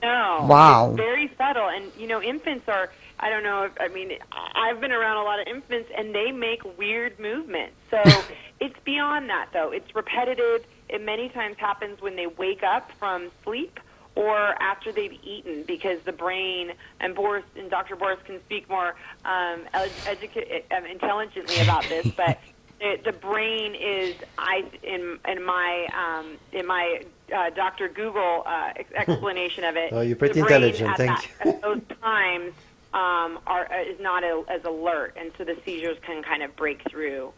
[0.01, 0.45] No.
[0.49, 0.89] Wow.
[0.89, 1.67] It's very subtle.
[1.67, 5.23] And, you know, infants are, I don't know, if, I mean, I've been around a
[5.23, 7.75] lot of infants, and they make weird movements.
[7.89, 8.01] So
[8.59, 9.71] it's beyond that, though.
[9.71, 10.65] It's repetitive.
[10.89, 13.79] It many times happens when they wake up from sleep
[14.15, 17.95] or after they've eaten because the brain, and Boris and Dr.
[17.97, 22.39] Boris can speak more um, ed- educa- um, intelligently about this, but
[22.79, 27.01] it, the brain is I in in my um, in my
[27.35, 27.87] uh, Dr.
[27.87, 29.93] Google uh, explanation of it.
[29.93, 32.53] Oh, you're pretty intelligent, At thank that, At those times
[32.93, 36.55] um, are uh, is not a, as alert, and so the seizures can kind of
[36.55, 37.31] break through.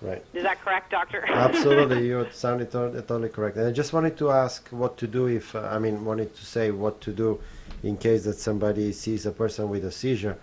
[0.00, 0.24] Right.
[0.34, 1.24] Is that correct, Doctor?
[1.28, 3.56] Absolutely, you sounded to- totally correct.
[3.56, 6.44] And I just wanted to ask what to do if, uh, I mean, wanted to
[6.44, 7.40] say what to do
[7.84, 10.38] in case that somebody sees a person with a seizure.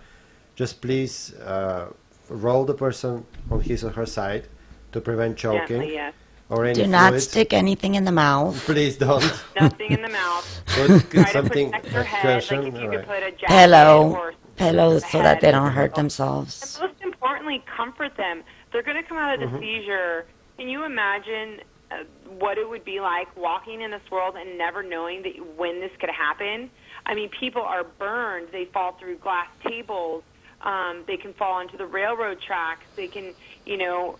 [0.56, 1.88] Just please uh,
[2.30, 4.48] roll the person on his or her side,
[4.92, 6.14] to prevent choking Gently, yes.
[6.48, 7.28] or any Do not fluids.
[7.28, 8.56] stick anything in the mouth.
[8.64, 9.22] Please don't.
[9.60, 10.62] Nothing in the mouth.
[10.66, 12.44] Put Try to something protect their head.
[12.50, 13.06] Like if you could right.
[13.06, 14.14] put a jacket Pillow.
[14.16, 16.78] or Pillows so that they don't hurt And themselves.
[16.80, 18.42] most importantly, comfort them.
[18.72, 19.58] They're going to come out of the Mm-hmm.
[19.58, 20.26] seizure.
[20.58, 22.04] Can you imagine uh,
[22.38, 25.90] what it would be like walking in this world and never knowing that when this
[26.00, 26.70] could happen?
[27.06, 28.48] I mean, people are burned.
[28.52, 30.22] They fall through glass tables.
[30.62, 32.84] Um, they can fall onto the railroad tracks.
[32.96, 34.18] They can, you know,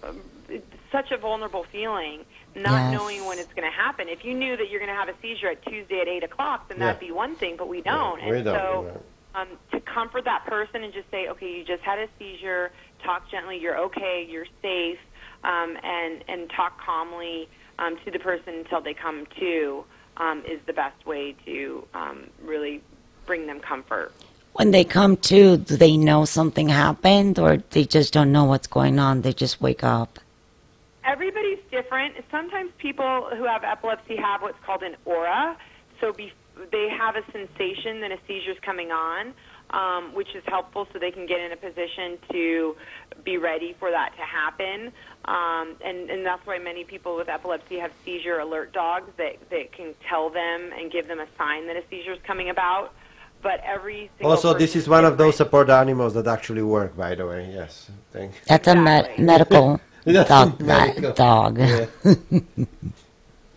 [0.48, 2.24] it's such a vulnerable feeling,
[2.56, 2.92] not Yes.
[2.92, 4.08] knowing when it's going to happen.
[4.08, 6.68] If you knew that you're going to have a seizure at Tuesday at eight o'clock,
[6.68, 6.86] then Yeah.
[6.86, 7.56] that'd be one thing.
[7.58, 9.02] But we don't, we and don't, so
[9.34, 9.42] right.
[9.42, 12.72] um, to comfort that person and just say, okay, you just had a seizure.
[13.04, 13.58] Talk gently.
[13.58, 14.26] You're okay.
[14.28, 14.98] You're safe.
[15.44, 17.48] Um, and and talk calmly
[17.78, 19.84] um, to the person until they come to
[20.18, 22.82] um, is the best way to um, really
[23.26, 24.12] bring them comfort.
[24.52, 28.66] When they come to, do they know something happened or they just don't know what's
[28.66, 29.22] going on?
[29.22, 30.18] They just wake up.
[31.04, 32.16] Everybody's different.
[32.30, 35.56] Sometimes people who have epilepsy have what's called an aura.
[36.00, 36.32] So be,
[36.72, 39.32] they have a sensation that a seizure's coming on,
[39.70, 42.76] um, which is helpful so they can get in a position to
[43.24, 44.92] be ready for that to happen.
[45.24, 49.72] Um, and, and that's why many people with epilepsy have seizure alert dogs that, that
[49.72, 52.92] can tell them and give them a sign that a seizure is coming about.
[53.42, 57.14] But every single Also, this is one of those support animals that actually work, by
[57.14, 57.50] the way.
[57.52, 57.90] Yes.
[58.12, 60.60] Thank That's a med- medical dog.
[60.60, 61.12] medical.
[61.26, 61.58] dog.
[61.58, 61.86] Yeah.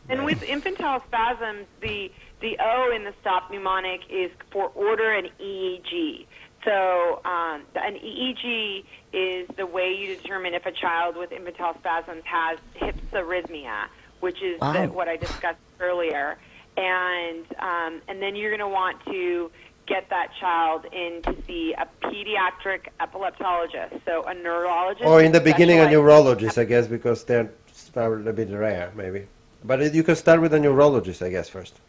[0.09, 5.29] And with infantile spasms, the the O in the stop mnemonic is for order and
[5.39, 6.25] EEG.
[6.65, 12.21] So um, an EEG is the way you determine if a child with infantile spasms
[12.25, 13.85] has hypsarrhythmia,
[14.19, 14.73] which is Wow.
[14.73, 16.37] the, what I discussed earlier.
[16.75, 19.49] And um, and then you're going to want to
[19.87, 25.05] get that child in to see a pediatric epileptologist, so a neurologist.
[25.05, 27.51] Or in the beginning, a neurologist, I guess, because they're
[27.93, 29.27] probably a bit rare, maybe.
[29.63, 31.79] But you can start with a neurologist, I guess, first.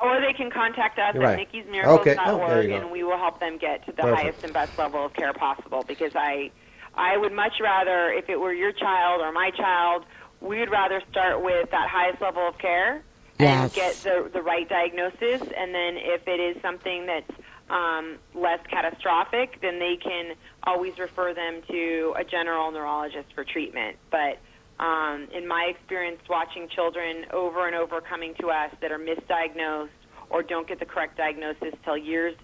[0.00, 1.38] Or they can contact us Right.
[1.40, 2.16] at mickiesmiracles.org Okay.
[2.18, 2.76] Oh, there you go.
[2.76, 4.16] and we will help them get to the Perfect.
[4.18, 6.50] highest and best level of care possible because I
[6.96, 10.04] I would much rather if it were your child or my child,
[10.40, 13.02] we would rather start with that highest level of care
[13.38, 13.72] and Yes.
[13.74, 17.30] get the the right diagnosis and then if it is something that's
[17.70, 23.96] um, less catastrophic, then they can always refer them to a general neurologist for treatment.
[24.10, 24.38] But
[24.82, 29.88] um, in my experience, watching children over and over coming to us that are misdiagnosed
[30.30, 32.34] or don't get the correct diagnosis till years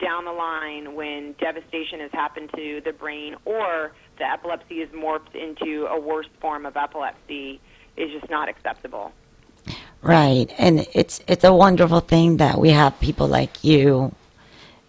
[0.00, 5.34] down the line when devastation has happened to the brain or the epilepsy is morphed
[5.34, 7.60] into a worse form of epilepsy
[7.96, 9.12] is just not acceptable.
[10.06, 14.14] Right, and it's it's a wonderful thing that we have people like you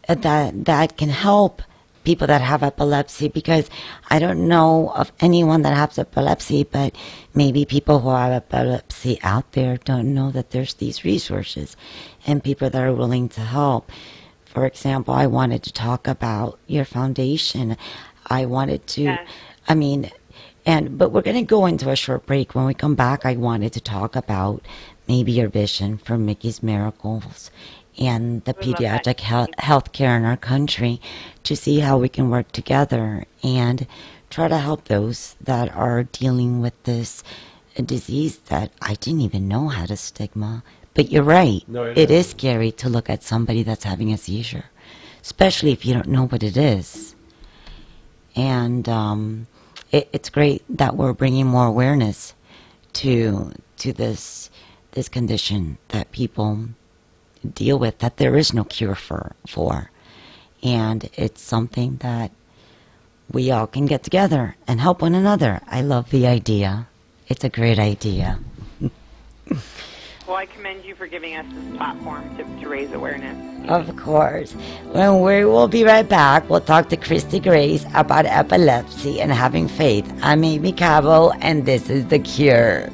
[0.08, 1.63] uh, that that can help
[2.03, 3.67] people that have epilepsy because
[4.12, 6.95] I don't know of anyone that has epilepsy, but
[7.34, 11.75] maybe people who have epilepsy out there don't know that there's these resources
[12.27, 13.91] and people that are willing to help.
[14.45, 17.75] For example, I wanted to talk about your foundation.
[18.27, 19.17] I wanted to.
[19.67, 20.12] I mean,
[20.63, 22.53] and but we're going to go into a short break.
[22.53, 24.62] When we come back, I wanted to talk about
[25.08, 27.52] maybe your vision for Mickie's Miracles
[27.98, 31.02] and the Would pediatric health healthcare in our country
[31.43, 33.88] to see how we can work together and
[34.30, 37.24] try to help those that are dealing with this
[37.84, 40.63] disease that I didn't even know had a stigma.
[40.93, 41.63] But you're right.
[41.67, 44.65] No, it it scary to look at somebody that's having a seizure,
[45.22, 47.15] especially if you don't know what it is.
[48.36, 49.48] And um,
[49.91, 52.34] it, it's great that we're bringing more awareness
[52.93, 54.50] to to this
[54.98, 56.70] this condition that people
[57.54, 59.92] deal with that there is no cure for for.
[60.64, 62.32] And it's something that
[63.32, 65.62] we all can get together and help one another.
[65.68, 66.88] I love the idea.
[67.28, 68.40] It's a great idea.
[70.26, 73.38] Well, I commend you for giving us this platform to, to raise awareness.
[73.70, 74.52] of course.
[74.92, 76.50] When we will be right back.
[76.50, 80.06] We'll talk to Kristie Griess about epilepsy and having faith.
[80.24, 82.90] I'm Aimee Cabo and this is the cure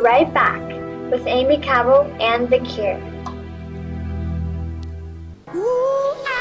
[0.00, 0.60] right back
[1.10, 2.98] with Aimee Cabo and The Cure.
[5.54, 6.37] Ooh,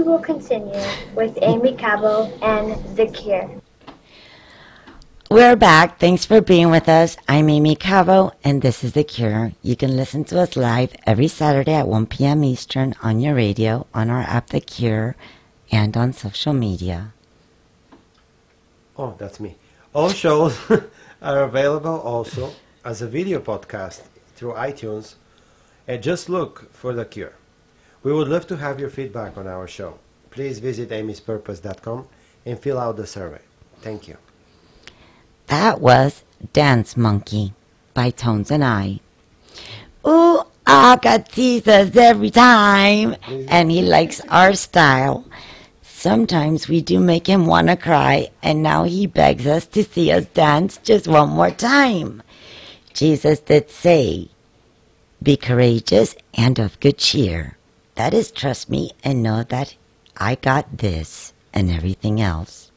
[0.00, 0.80] we will continue
[1.14, 3.50] with Aimee Cabo and The Cure.
[5.30, 5.98] We're back.
[5.98, 7.18] Thanks for being with us.
[7.28, 9.52] I'm Aimee Cabo, and this is The Cure.
[9.62, 12.42] You can listen to us live every Saturday at 1 p.m.
[12.42, 15.16] Eastern on your radio, on our app The Cure,
[15.70, 17.12] and on social media.
[18.96, 19.56] Oh, that's me.
[19.92, 20.58] All shows
[21.20, 22.54] are available also
[22.86, 25.16] as a video podcast through iTunes.
[25.86, 27.34] And just look for The Cure.
[28.02, 29.98] We would love to have your feedback on our show.
[30.30, 32.06] Please visit aimeespurpose.com
[32.46, 33.40] and fill out the survey.
[33.82, 34.16] Thank you.
[35.48, 36.22] That was
[36.52, 37.52] Dance Monkey
[37.92, 39.00] by Tones and I.
[40.06, 43.16] Ooh, Aka teases us every time,
[43.48, 45.24] and he likes our style.
[45.82, 50.10] Sometimes we do make him want to cry, and now he begs us to see
[50.10, 52.22] us dance just one more time.
[52.94, 54.30] Jesus did say,
[55.22, 57.58] Be courageous and of good cheer.
[58.00, 59.76] That is, trust me and know that
[60.16, 62.70] I got this and everything else.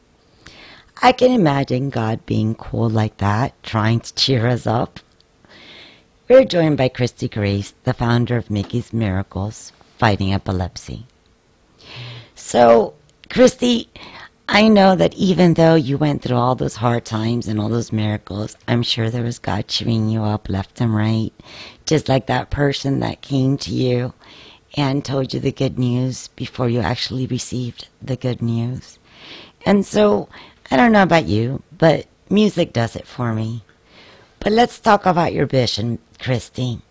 [1.00, 5.00] I can imagine God being cool like that, trying to cheer us up.
[6.28, 11.06] We're joined by Kristie Griess, the founder of Mickie's Miracles, fighting epilepsy.
[12.34, 12.92] So,
[13.30, 13.88] Kristie,
[14.46, 17.92] I know that even though you went through all those hard times and all those
[17.92, 21.32] miracles, I'm sure there was God cheering you up left and right,
[21.86, 24.12] just like that person that came to you
[24.74, 28.98] and told you the good news before you actually received the good news.
[29.64, 30.28] And so,
[30.70, 33.62] I don't know about you, but music does it for me.
[34.40, 36.82] But let's talk about your vision, Kristie.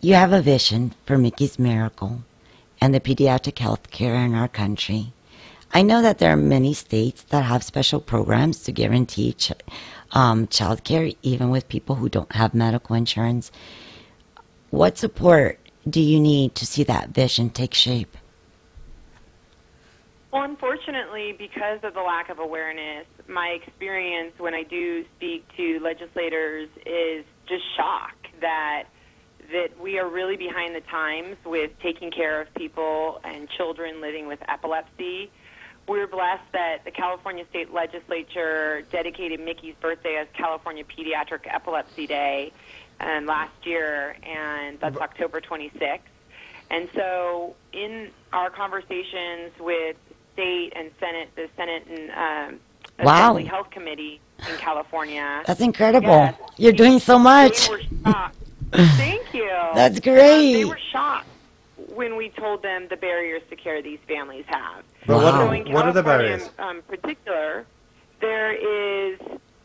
[0.00, 2.22] You have a vision for Mickie's Miracle
[2.80, 5.12] and the pediatric health care in our country.
[5.74, 9.52] I know that there are many states that have special programs to guarantee ch-
[10.12, 13.50] um, child care, even with people who don't have medical insurance.
[14.70, 15.58] What support
[15.88, 18.16] do you need to see that vision take shape?
[20.32, 25.78] Well, unfortunately, because of the lack of awareness, my experience when I do speak to
[25.80, 28.84] legislators is just shock that
[29.50, 34.26] that we are really behind the times with taking care of people and children living
[34.26, 35.30] with epilepsy.
[35.86, 42.52] We're blessed that the California State Legislature dedicated Mickie's birthday as California Pediatric Epilepsy Day
[43.00, 46.00] um, last year, and that's October 26th.
[46.70, 49.96] And so, in our conversations with
[50.32, 52.10] state and Senate, the Senate and
[52.54, 52.60] um,
[53.02, 53.14] Wow.
[53.32, 56.08] Assembly Health Committee in California, That's incredible.
[56.08, 56.34] Yes.
[56.58, 57.66] You're doing so much.
[57.68, 58.36] they were shocked.
[58.72, 59.48] Thank you.
[59.74, 61.26] That's Um, they were shocked
[61.94, 64.84] when we told them the barriers to care these families have.
[65.08, 65.16] Wow.
[65.22, 66.50] what, So in what are the California, barriers?
[66.58, 67.66] um, particular,
[68.20, 69.18] there is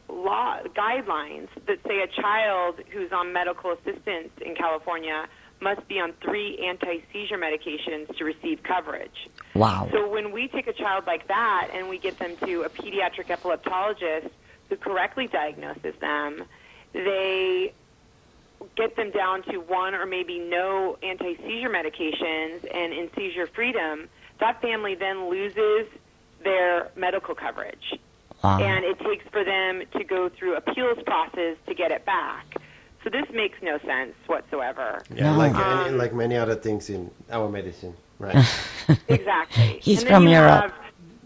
[0.10, 5.28] law guidelines that say a child who's on medical assistance in California
[5.60, 9.28] must be on three anti-seizure medications to receive coverage.
[9.56, 9.90] Wow.
[9.92, 13.28] So when we take a child like that and we get them to a pediatric
[13.28, 14.30] epileptologist
[14.70, 16.44] who correctly diagnoses them,
[16.94, 17.74] they
[18.76, 24.62] get them down to one or maybe no anti-seizure medications and in seizure freedom, that
[24.62, 25.88] family then loses
[26.44, 28.00] their medical coverage.
[28.48, 28.60] Wow.
[28.60, 32.46] And it takes for them to go through appeals process to get it back.
[33.04, 35.02] So this makes no sense whatsoever.
[35.14, 35.38] Yeah, No.
[35.38, 38.36] like any, Um, like many other things in our medicine, right?
[39.10, 39.80] Exactly.
[39.88, 40.62] He's from you Europe.
[40.62, 40.74] have-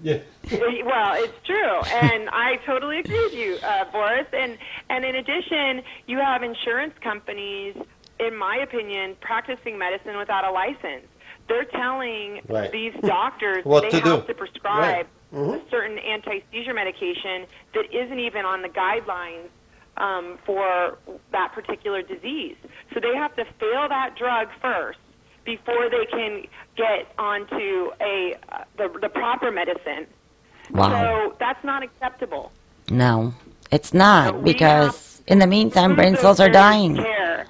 [0.03, 0.17] yeah.
[0.91, 4.25] well, it's true, and I totally agree with you, uh, Boris.
[4.33, 4.57] And
[4.89, 7.75] and in addition, you have insurance companies,
[8.19, 11.05] in my opinion, practicing medicine without a license.
[11.47, 12.71] They're telling Right.
[12.71, 14.27] these doctors What they to have do.
[14.29, 15.07] to prescribe Right.
[15.33, 15.65] Mhm.
[15.65, 19.47] a certain anti-seizure medication that isn't even on the guidelines
[19.97, 20.97] um, for
[21.31, 22.55] that particular disease.
[22.93, 24.99] So they have to fail that drug first
[25.45, 30.07] before they can get onto a uh, the, the proper medicine.
[30.71, 30.89] Wow.
[31.29, 32.51] So that's not acceptable.
[32.89, 33.33] No,
[33.71, 36.95] it's not we because in the meantime, brain cells are dying.
[36.95, 37.45] Care.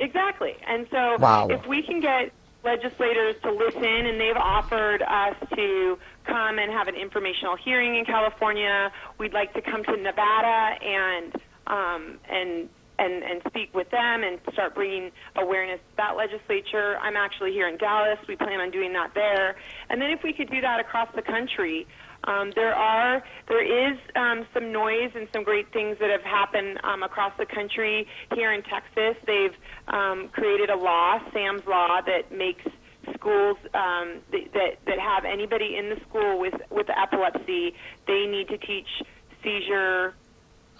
[0.00, 0.56] Exactly.
[0.66, 1.48] And so Wow.
[1.48, 2.32] if we can get
[2.64, 8.04] legislators to listen, and they've offered us to come and have an informational hearing in
[8.04, 11.34] California, we'd like to come to Nevada and
[11.66, 16.96] um, and and and speak with them and start bringing awareness to that legislature.
[17.00, 18.18] I'm actually here in Dallas.
[18.28, 19.56] We plan on doing that there,
[19.90, 21.86] and then if we could do that across the country.
[22.26, 26.80] Um, there are there is um, some noise and some great things that have happened
[26.82, 28.06] um, across the country.
[28.34, 29.54] Here in Texas, they've
[29.88, 32.64] um, created a law, Sam's Law, that makes
[33.14, 37.74] schools um, th- that that have anybody in the school with with epilepsy,
[38.06, 38.88] they need to teach
[39.42, 40.14] seizure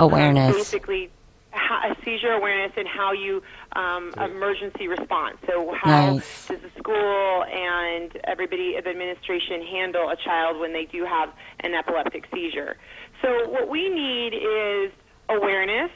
[0.01, 0.57] um, Awareness.
[0.57, 1.24] basically how,
[1.55, 3.43] a seizure awareness and how you
[3.75, 5.37] um, emergency response.
[5.47, 6.49] So how Nice.
[6.49, 11.31] does the school and everybody at the administration handle a child when they do have
[11.61, 12.77] an epileptic seizure.
[13.23, 14.93] So what we need is
[15.29, 15.91] awareness.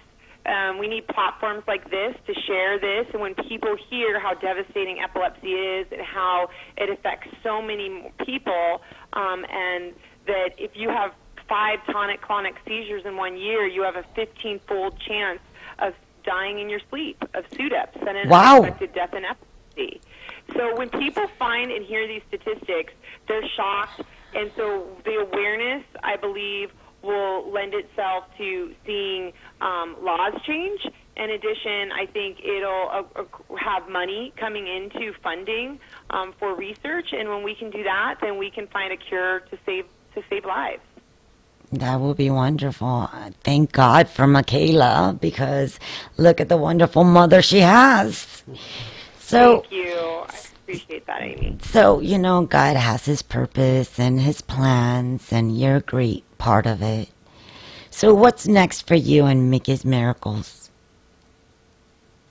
[0.46, 4.98] Um, we need platforms like this to share this, and when people hear how devastating
[5.00, 6.48] epilepsy is and how
[6.78, 8.80] it affects so many people,
[9.12, 9.92] um, and
[10.26, 11.12] that if you have
[11.48, 15.40] five tonic-clonic seizures in one year, you have a 15-fold chance
[15.78, 18.58] of dying in your sleep of SUDEP, sudden Wow.
[18.58, 20.00] unexpected death in epilepsy.
[20.54, 22.92] So when people find and hear these statistics,
[23.26, 24.02] they're shocked,
[24.34, 26.70] and so the awareness, I believe,
[27.02, 30.80] will lend itself to seeing um, laws change.
[31.16, 37.12] In addition, I think it'll uh, uh, have money coming into funding um, for research,
[37.12, 40.22] and when we can do that, then we can find a cure to save to
[40.30, 40.82] save lives.
[41.72, 43.10] That will be wonderful.
[43.44, 45.78] Thank God for Michaela because
[46.16, 48.42] look at the wonderful mother she has.
[49.18, 49.94] So, Thank you.
[49.94, 51.58] I appreciate that, Aimee.
[51.62, 56.66] so you know, God has His purpose and His plans, and you're a great part
[56.66, 57.10] of it.
[57.90, 60.70] So, what's next for you and Mickie's Miracles?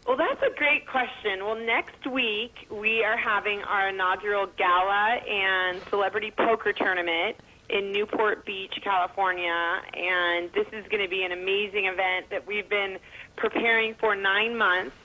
[0.08, 1.44] Well, that's a great question.
[1.44, 7.36] Well, next week we are having our inaugural gala and celebrity poker tournament
[7.70, 12.70] in Newport Beach, California, and this is going to be an amazing event that we've
[12.70, 12.98] been
[13.36, 14.96] preparing for nine months.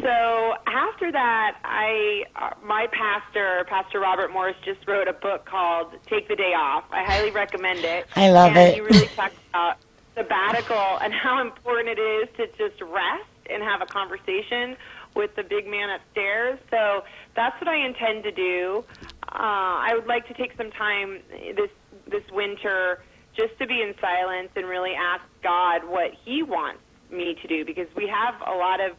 [0.00, 5.92] So after that, I uh, my pastor, Pastor Robert Morris, just wrote a book called
[6.06, 8.06] "Take the Day Off." I highly recommend it.
[8.16, 8.74] I love and it.
[8.74, 9.76] He really talks about
[10.14, 14.76] sabbatical and how important it is to just rest and have a conversation
[15.14, 16.58] with the big man upstairs.
[16.70, 17.04] So
[17.36, 18.84] that's what I intend to do.
[19.28, 21.20] Uh, I would like to take some time
[21.54, 21.70] this
[22.12, 23.02] this winter
[23.36, 27.64] just to be in silence and really ask God what He wants me to do
[27.64, 28.96] because we have a lot of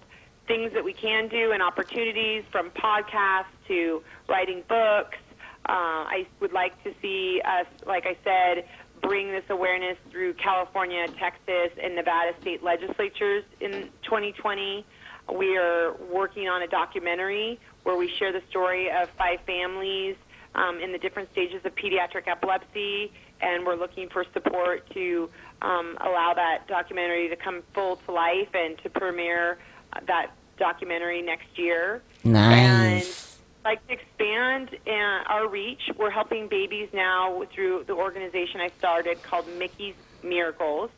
[0.47, 5.18] things that we can do and opportunities from podcasts to writing books.
[5.66, 8.66] Uh, I would like to see us, like I said,
[9.01, 14.86] bring this awareness through California, Texas, and Nevada state legislatures in 2020.
[15.34, 20.16] We are working on a documentary where we share the story of five families
[20.56, 25.30] um, in the different stages of pediatric epilepsy, and we're looking for support to
[25.62, 29.58] um, allow that documentary to come full to life and to premiere
[29.93, 32.01] uh, that documentary next year.
[32.24, 32.64] Nice.
[32.64, 33.34] And
[33.66, 34.91] like to expand uh,
[35.28, 35.82] our reach.
[35.97, 40.89] We're helping babies now through the organization I started called Mickie's Miracles.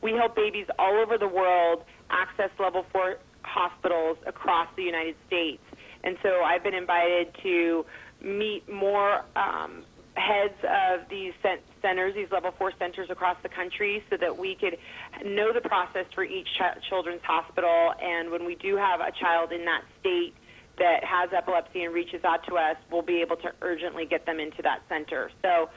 [0.00, 5.62] We help babies all over the world access level four hospitals across the United States.
[6.02, 7.86] And so I've been invited to
[8.24, 9.84] meet more um,
[10.16, 14.54] heads of these cen- centers, these level four centers across the country, so that we
[14.54, 14.78] could
[15.24, 17.92] know the process for each ch- children's hospital.
[18.00, 20.34] And when we do have a child in that state
[20.78, 24.40] that has epilepsy and reaches out to us, we'll be able to urgently get them
[24.40, 25.30] into that center.
[25.42, 25.68] So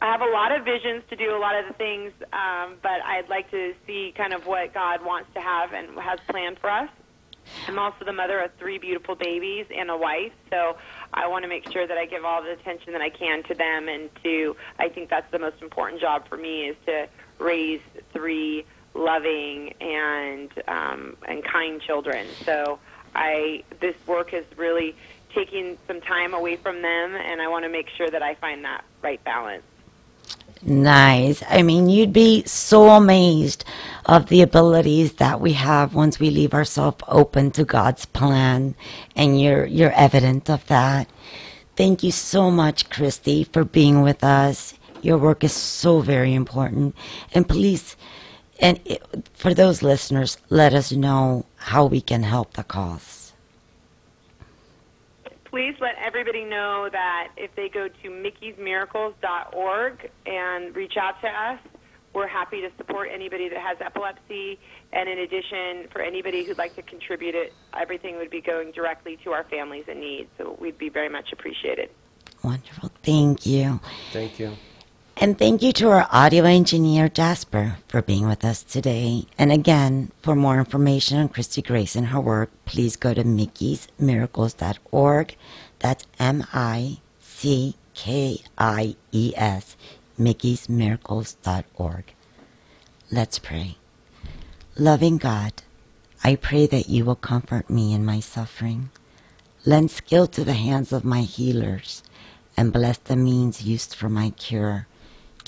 [0.00, 3.02] I have a lot of visions to do a lot of the things, um, but
[3.04, 6.70] I'd like to see kind of what God wants to have and has planned for
[6.70, 6.88] us.
[7.66, 10.76] I'm also the mother of three beautiful babies and a wife, so
[11.12, 13.54] I want to make sure that I give all the attention that I can to
[13.54, 17.80] them and to I think that's the most important job for me is to raise
[18.12, 18.64] three
[18.94, 22.26] loving and um, and kind children.
[22.44, 22.78] So
[23.14, 24.96] I this work is really
[25.34, 28.64] taking some time away from them and I want to make sure that I find
[28.64, 29.62] that right balance.
[30.62, 31.42] Nice.
[31.48, 33.64] I mean, you'd be so amazed
[34.04, 38.74] of the abilities that we have once we leave ourselves open to God's plan,
[39.16, 41.08] and you're you're evident of that.
[41.76, 44.74] Thank you so much, Kristie, for being with us.
[45.00, 46.94] Your work is so very important,
[47.32, 47.96] and please,
[48.60, 49.02] and it,
[49.32, 53.19] for those listeners, let us know how we can help the cause.
[55.50, 61.58] Please let everybody know that if they go to mickiesmiracles.org and reach out to us,
[62.14, 64.60] we're happy to support anybody that has epilepsy.
[64.92, 69.18] And in addition, for anybody who'd like to contribute it, everything would be going directly
[69.24, 70.28] to our families in need.
[70.38, 71.90] So we'd be very much appreciated.
[72.44, 72.90] Wonderful.
[73.02, 73.80] Thank you.
[74.12, 74.52] Thank you.
[75.22, 79.26] And thank you to our audio engineer, Jasper, for being with us today.
[79.36, 85.36] And again, for more information on Kristie Griess and her work, please go to mickiesmiracles.org.
[85.78, 89.76] That's M I C K I E S,
[90.18, 92.14] mickiesmiracles.org.
[93.12, 93.76] Let's pray.
[94.78, 95.52] Loving God,
[96.24, 98.88] I pray that you will comfort me in my suffering.
[99.66, 102.02] Lend skill to the hands of my healers
[102.56, 104.86] and bless the means used for my cure.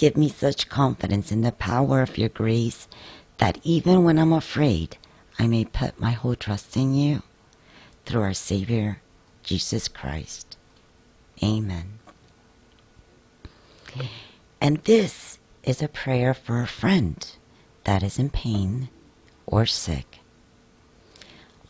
[0.03, 2.89] Give me such confidence in the power of your grace
[3.39, 4.97] that even when I'm afraid,
[5.39, 7.23] I may put my whole trust in you.
[8.05, 9.01] Through our Savior,
[9.45, 10.57] Jesus Christ.
[11.41, 12.01] Amen.
[14.61, 17.25] And this is a prayer for a friend
[17.85, 18.89] that is in pain
[19.47, 20.19] or sick.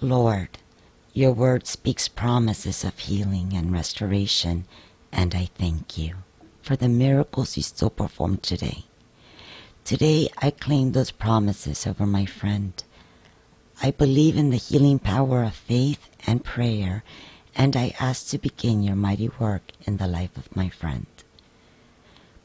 [0.00, 0.56] Lord,
[1.12, 4.64] your word speaks promises of healing and restoration,
[5.12, 6.14] and I thank you
[6.62, 8.84] for the miracles you still perform today.
[9.84, 12.72] Today, I claim those promises over my friend.
[13.82, 17.02] I believe in the healing power of faith and prayer,
[17.54, 21.06] and I ask to begin your mighty work in the life of my friend.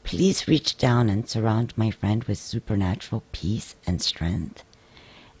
[0.02, 4.64] Please reach down and surround my friend with supernatural peace and strength,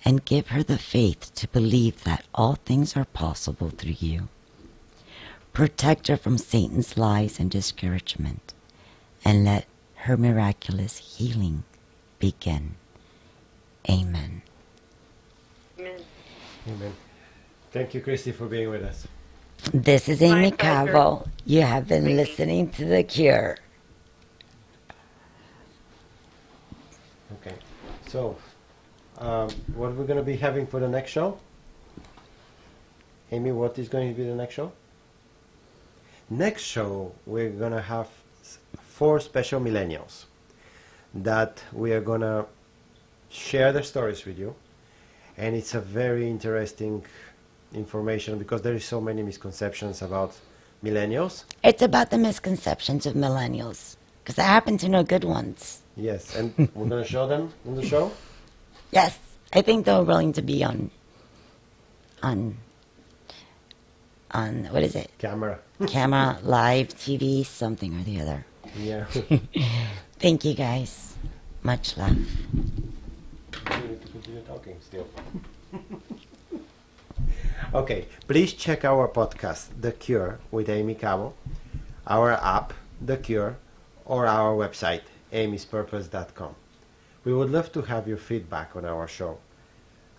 [0.04, 4.28] and give her the faith to believe that all things are possible through you.
[5.52, 8.54] Protect her from Satan's lies and discouragement,
[9.24, 9.66] and let
[9.96, 11.64] her miraculous healing
[12.18, 12.76] begin.
[13.90, 14.42] Amen.
[15.78, 16.04] Amen.
[16.68, 16.94] Amen.
[17.72, 19.06] Thank you, Kristie, for being with us.
[19.72, 20.92] This is Aimee My pleasure.
[20.92, 21.28] Cabo.
[21.44, 23.56] You have been listening to The Cure.
[27.34, 27.56] Okay.
[28.08, 28.36] So,
[29.18, 31.38] um, what are we're going to be having for the next show?
[33.32, 34.72] Aimee, what is going to be the next show?
[36.30, 38.17] Next show, we're going to have s-
[38.98, 40.24] four special millennials
[41.14, 42.44] that we are going to
[43.30, 44.56] share their stories with you.
[45.36, 47.04] And it's a very interesting
[47.72, 50.36] information because there is so many misconceptions about
[50.82, 51.44] millennials.
[51.62, 55.80] It's about the misconceptions of millennials, because I happen to know good ones.
[55.96, 58.10] Yes, and we're going to show them in the show.
[58.90, 59.16] Yes,
[59.52, 60.90] I think they're willing to be on,
[62.24, 62.56] on,
[64.32, 65.08] on what is it?
[65.18, 65.60] Camera.
[65.86, 68.44] Camera, live, TV, something or the other.
[68.76, 69.04] Yeah.
[70.18, 71.14] Thank you guys.
[71.62, 72.16] Much love.
[72.16, 75.06] You need to continue talking still.
[77.74, 81.34] okay, please check our podcast, The Cure, with Aimee Cabo,
[82.06, 83.56] our app, The Cure,
[84.04, 85.02] or our website,
[85.32, 86.54] aimeespurpose.com.
[87.24, 89.38] We would love to have your feedback on our show.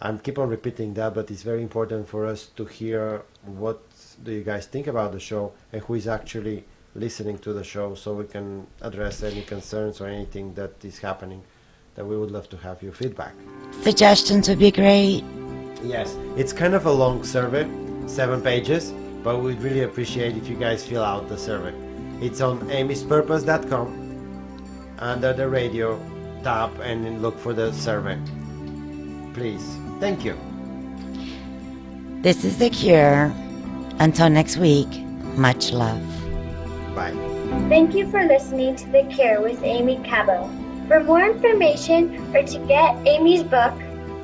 [0.02, 3.82] I keep on repeating that, but it's very important for us to hear what
[4.24, 6.64] do you guys think about the show and who is actually
[6.96, 11.42] listening to the show so we can address any concerns or anything that is happening
[11.96, 13.34] that we would love to have your feedback.
[13.82, 15.24] Suggestions would be great.
[15.84, 17.68] Yes, it's kind of a long survey,
[18.08, 21.74] seven pages, but we'd really appreciate if you guys fill out the survey.
[22.22, 26.00] It's on aimeespurpose.com under the radio
[26.44, 28.18] tab and look for the survey.
[29.34, 29.78] Please.
[30.00, 30.38] Thank you.
[32.22, 33.32] This is The Cure.
[34.00, 34.90] Until next week,
[35.38, 36.19] much love.
[37.00, 37.16] Bye.
[37.70, 40.50] Thank you for listening to The Cure with Aimee Cabo.
[40.90, 43.74] For more information or to get Aimee's book,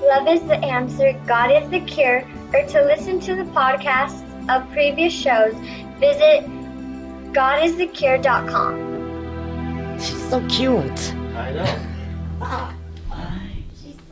[0.09, 4.69] Love is the Answer, God is the Cure, or to listen to the podcasts of
[4.71, 5.53] previous shows,
[5.99, 6.43] visit
[7.31, 9.99] godisthecure.com.
[9.99, 11.13] She's so cute.
[11.35, 11.51] I
[12.41, 12.73] know.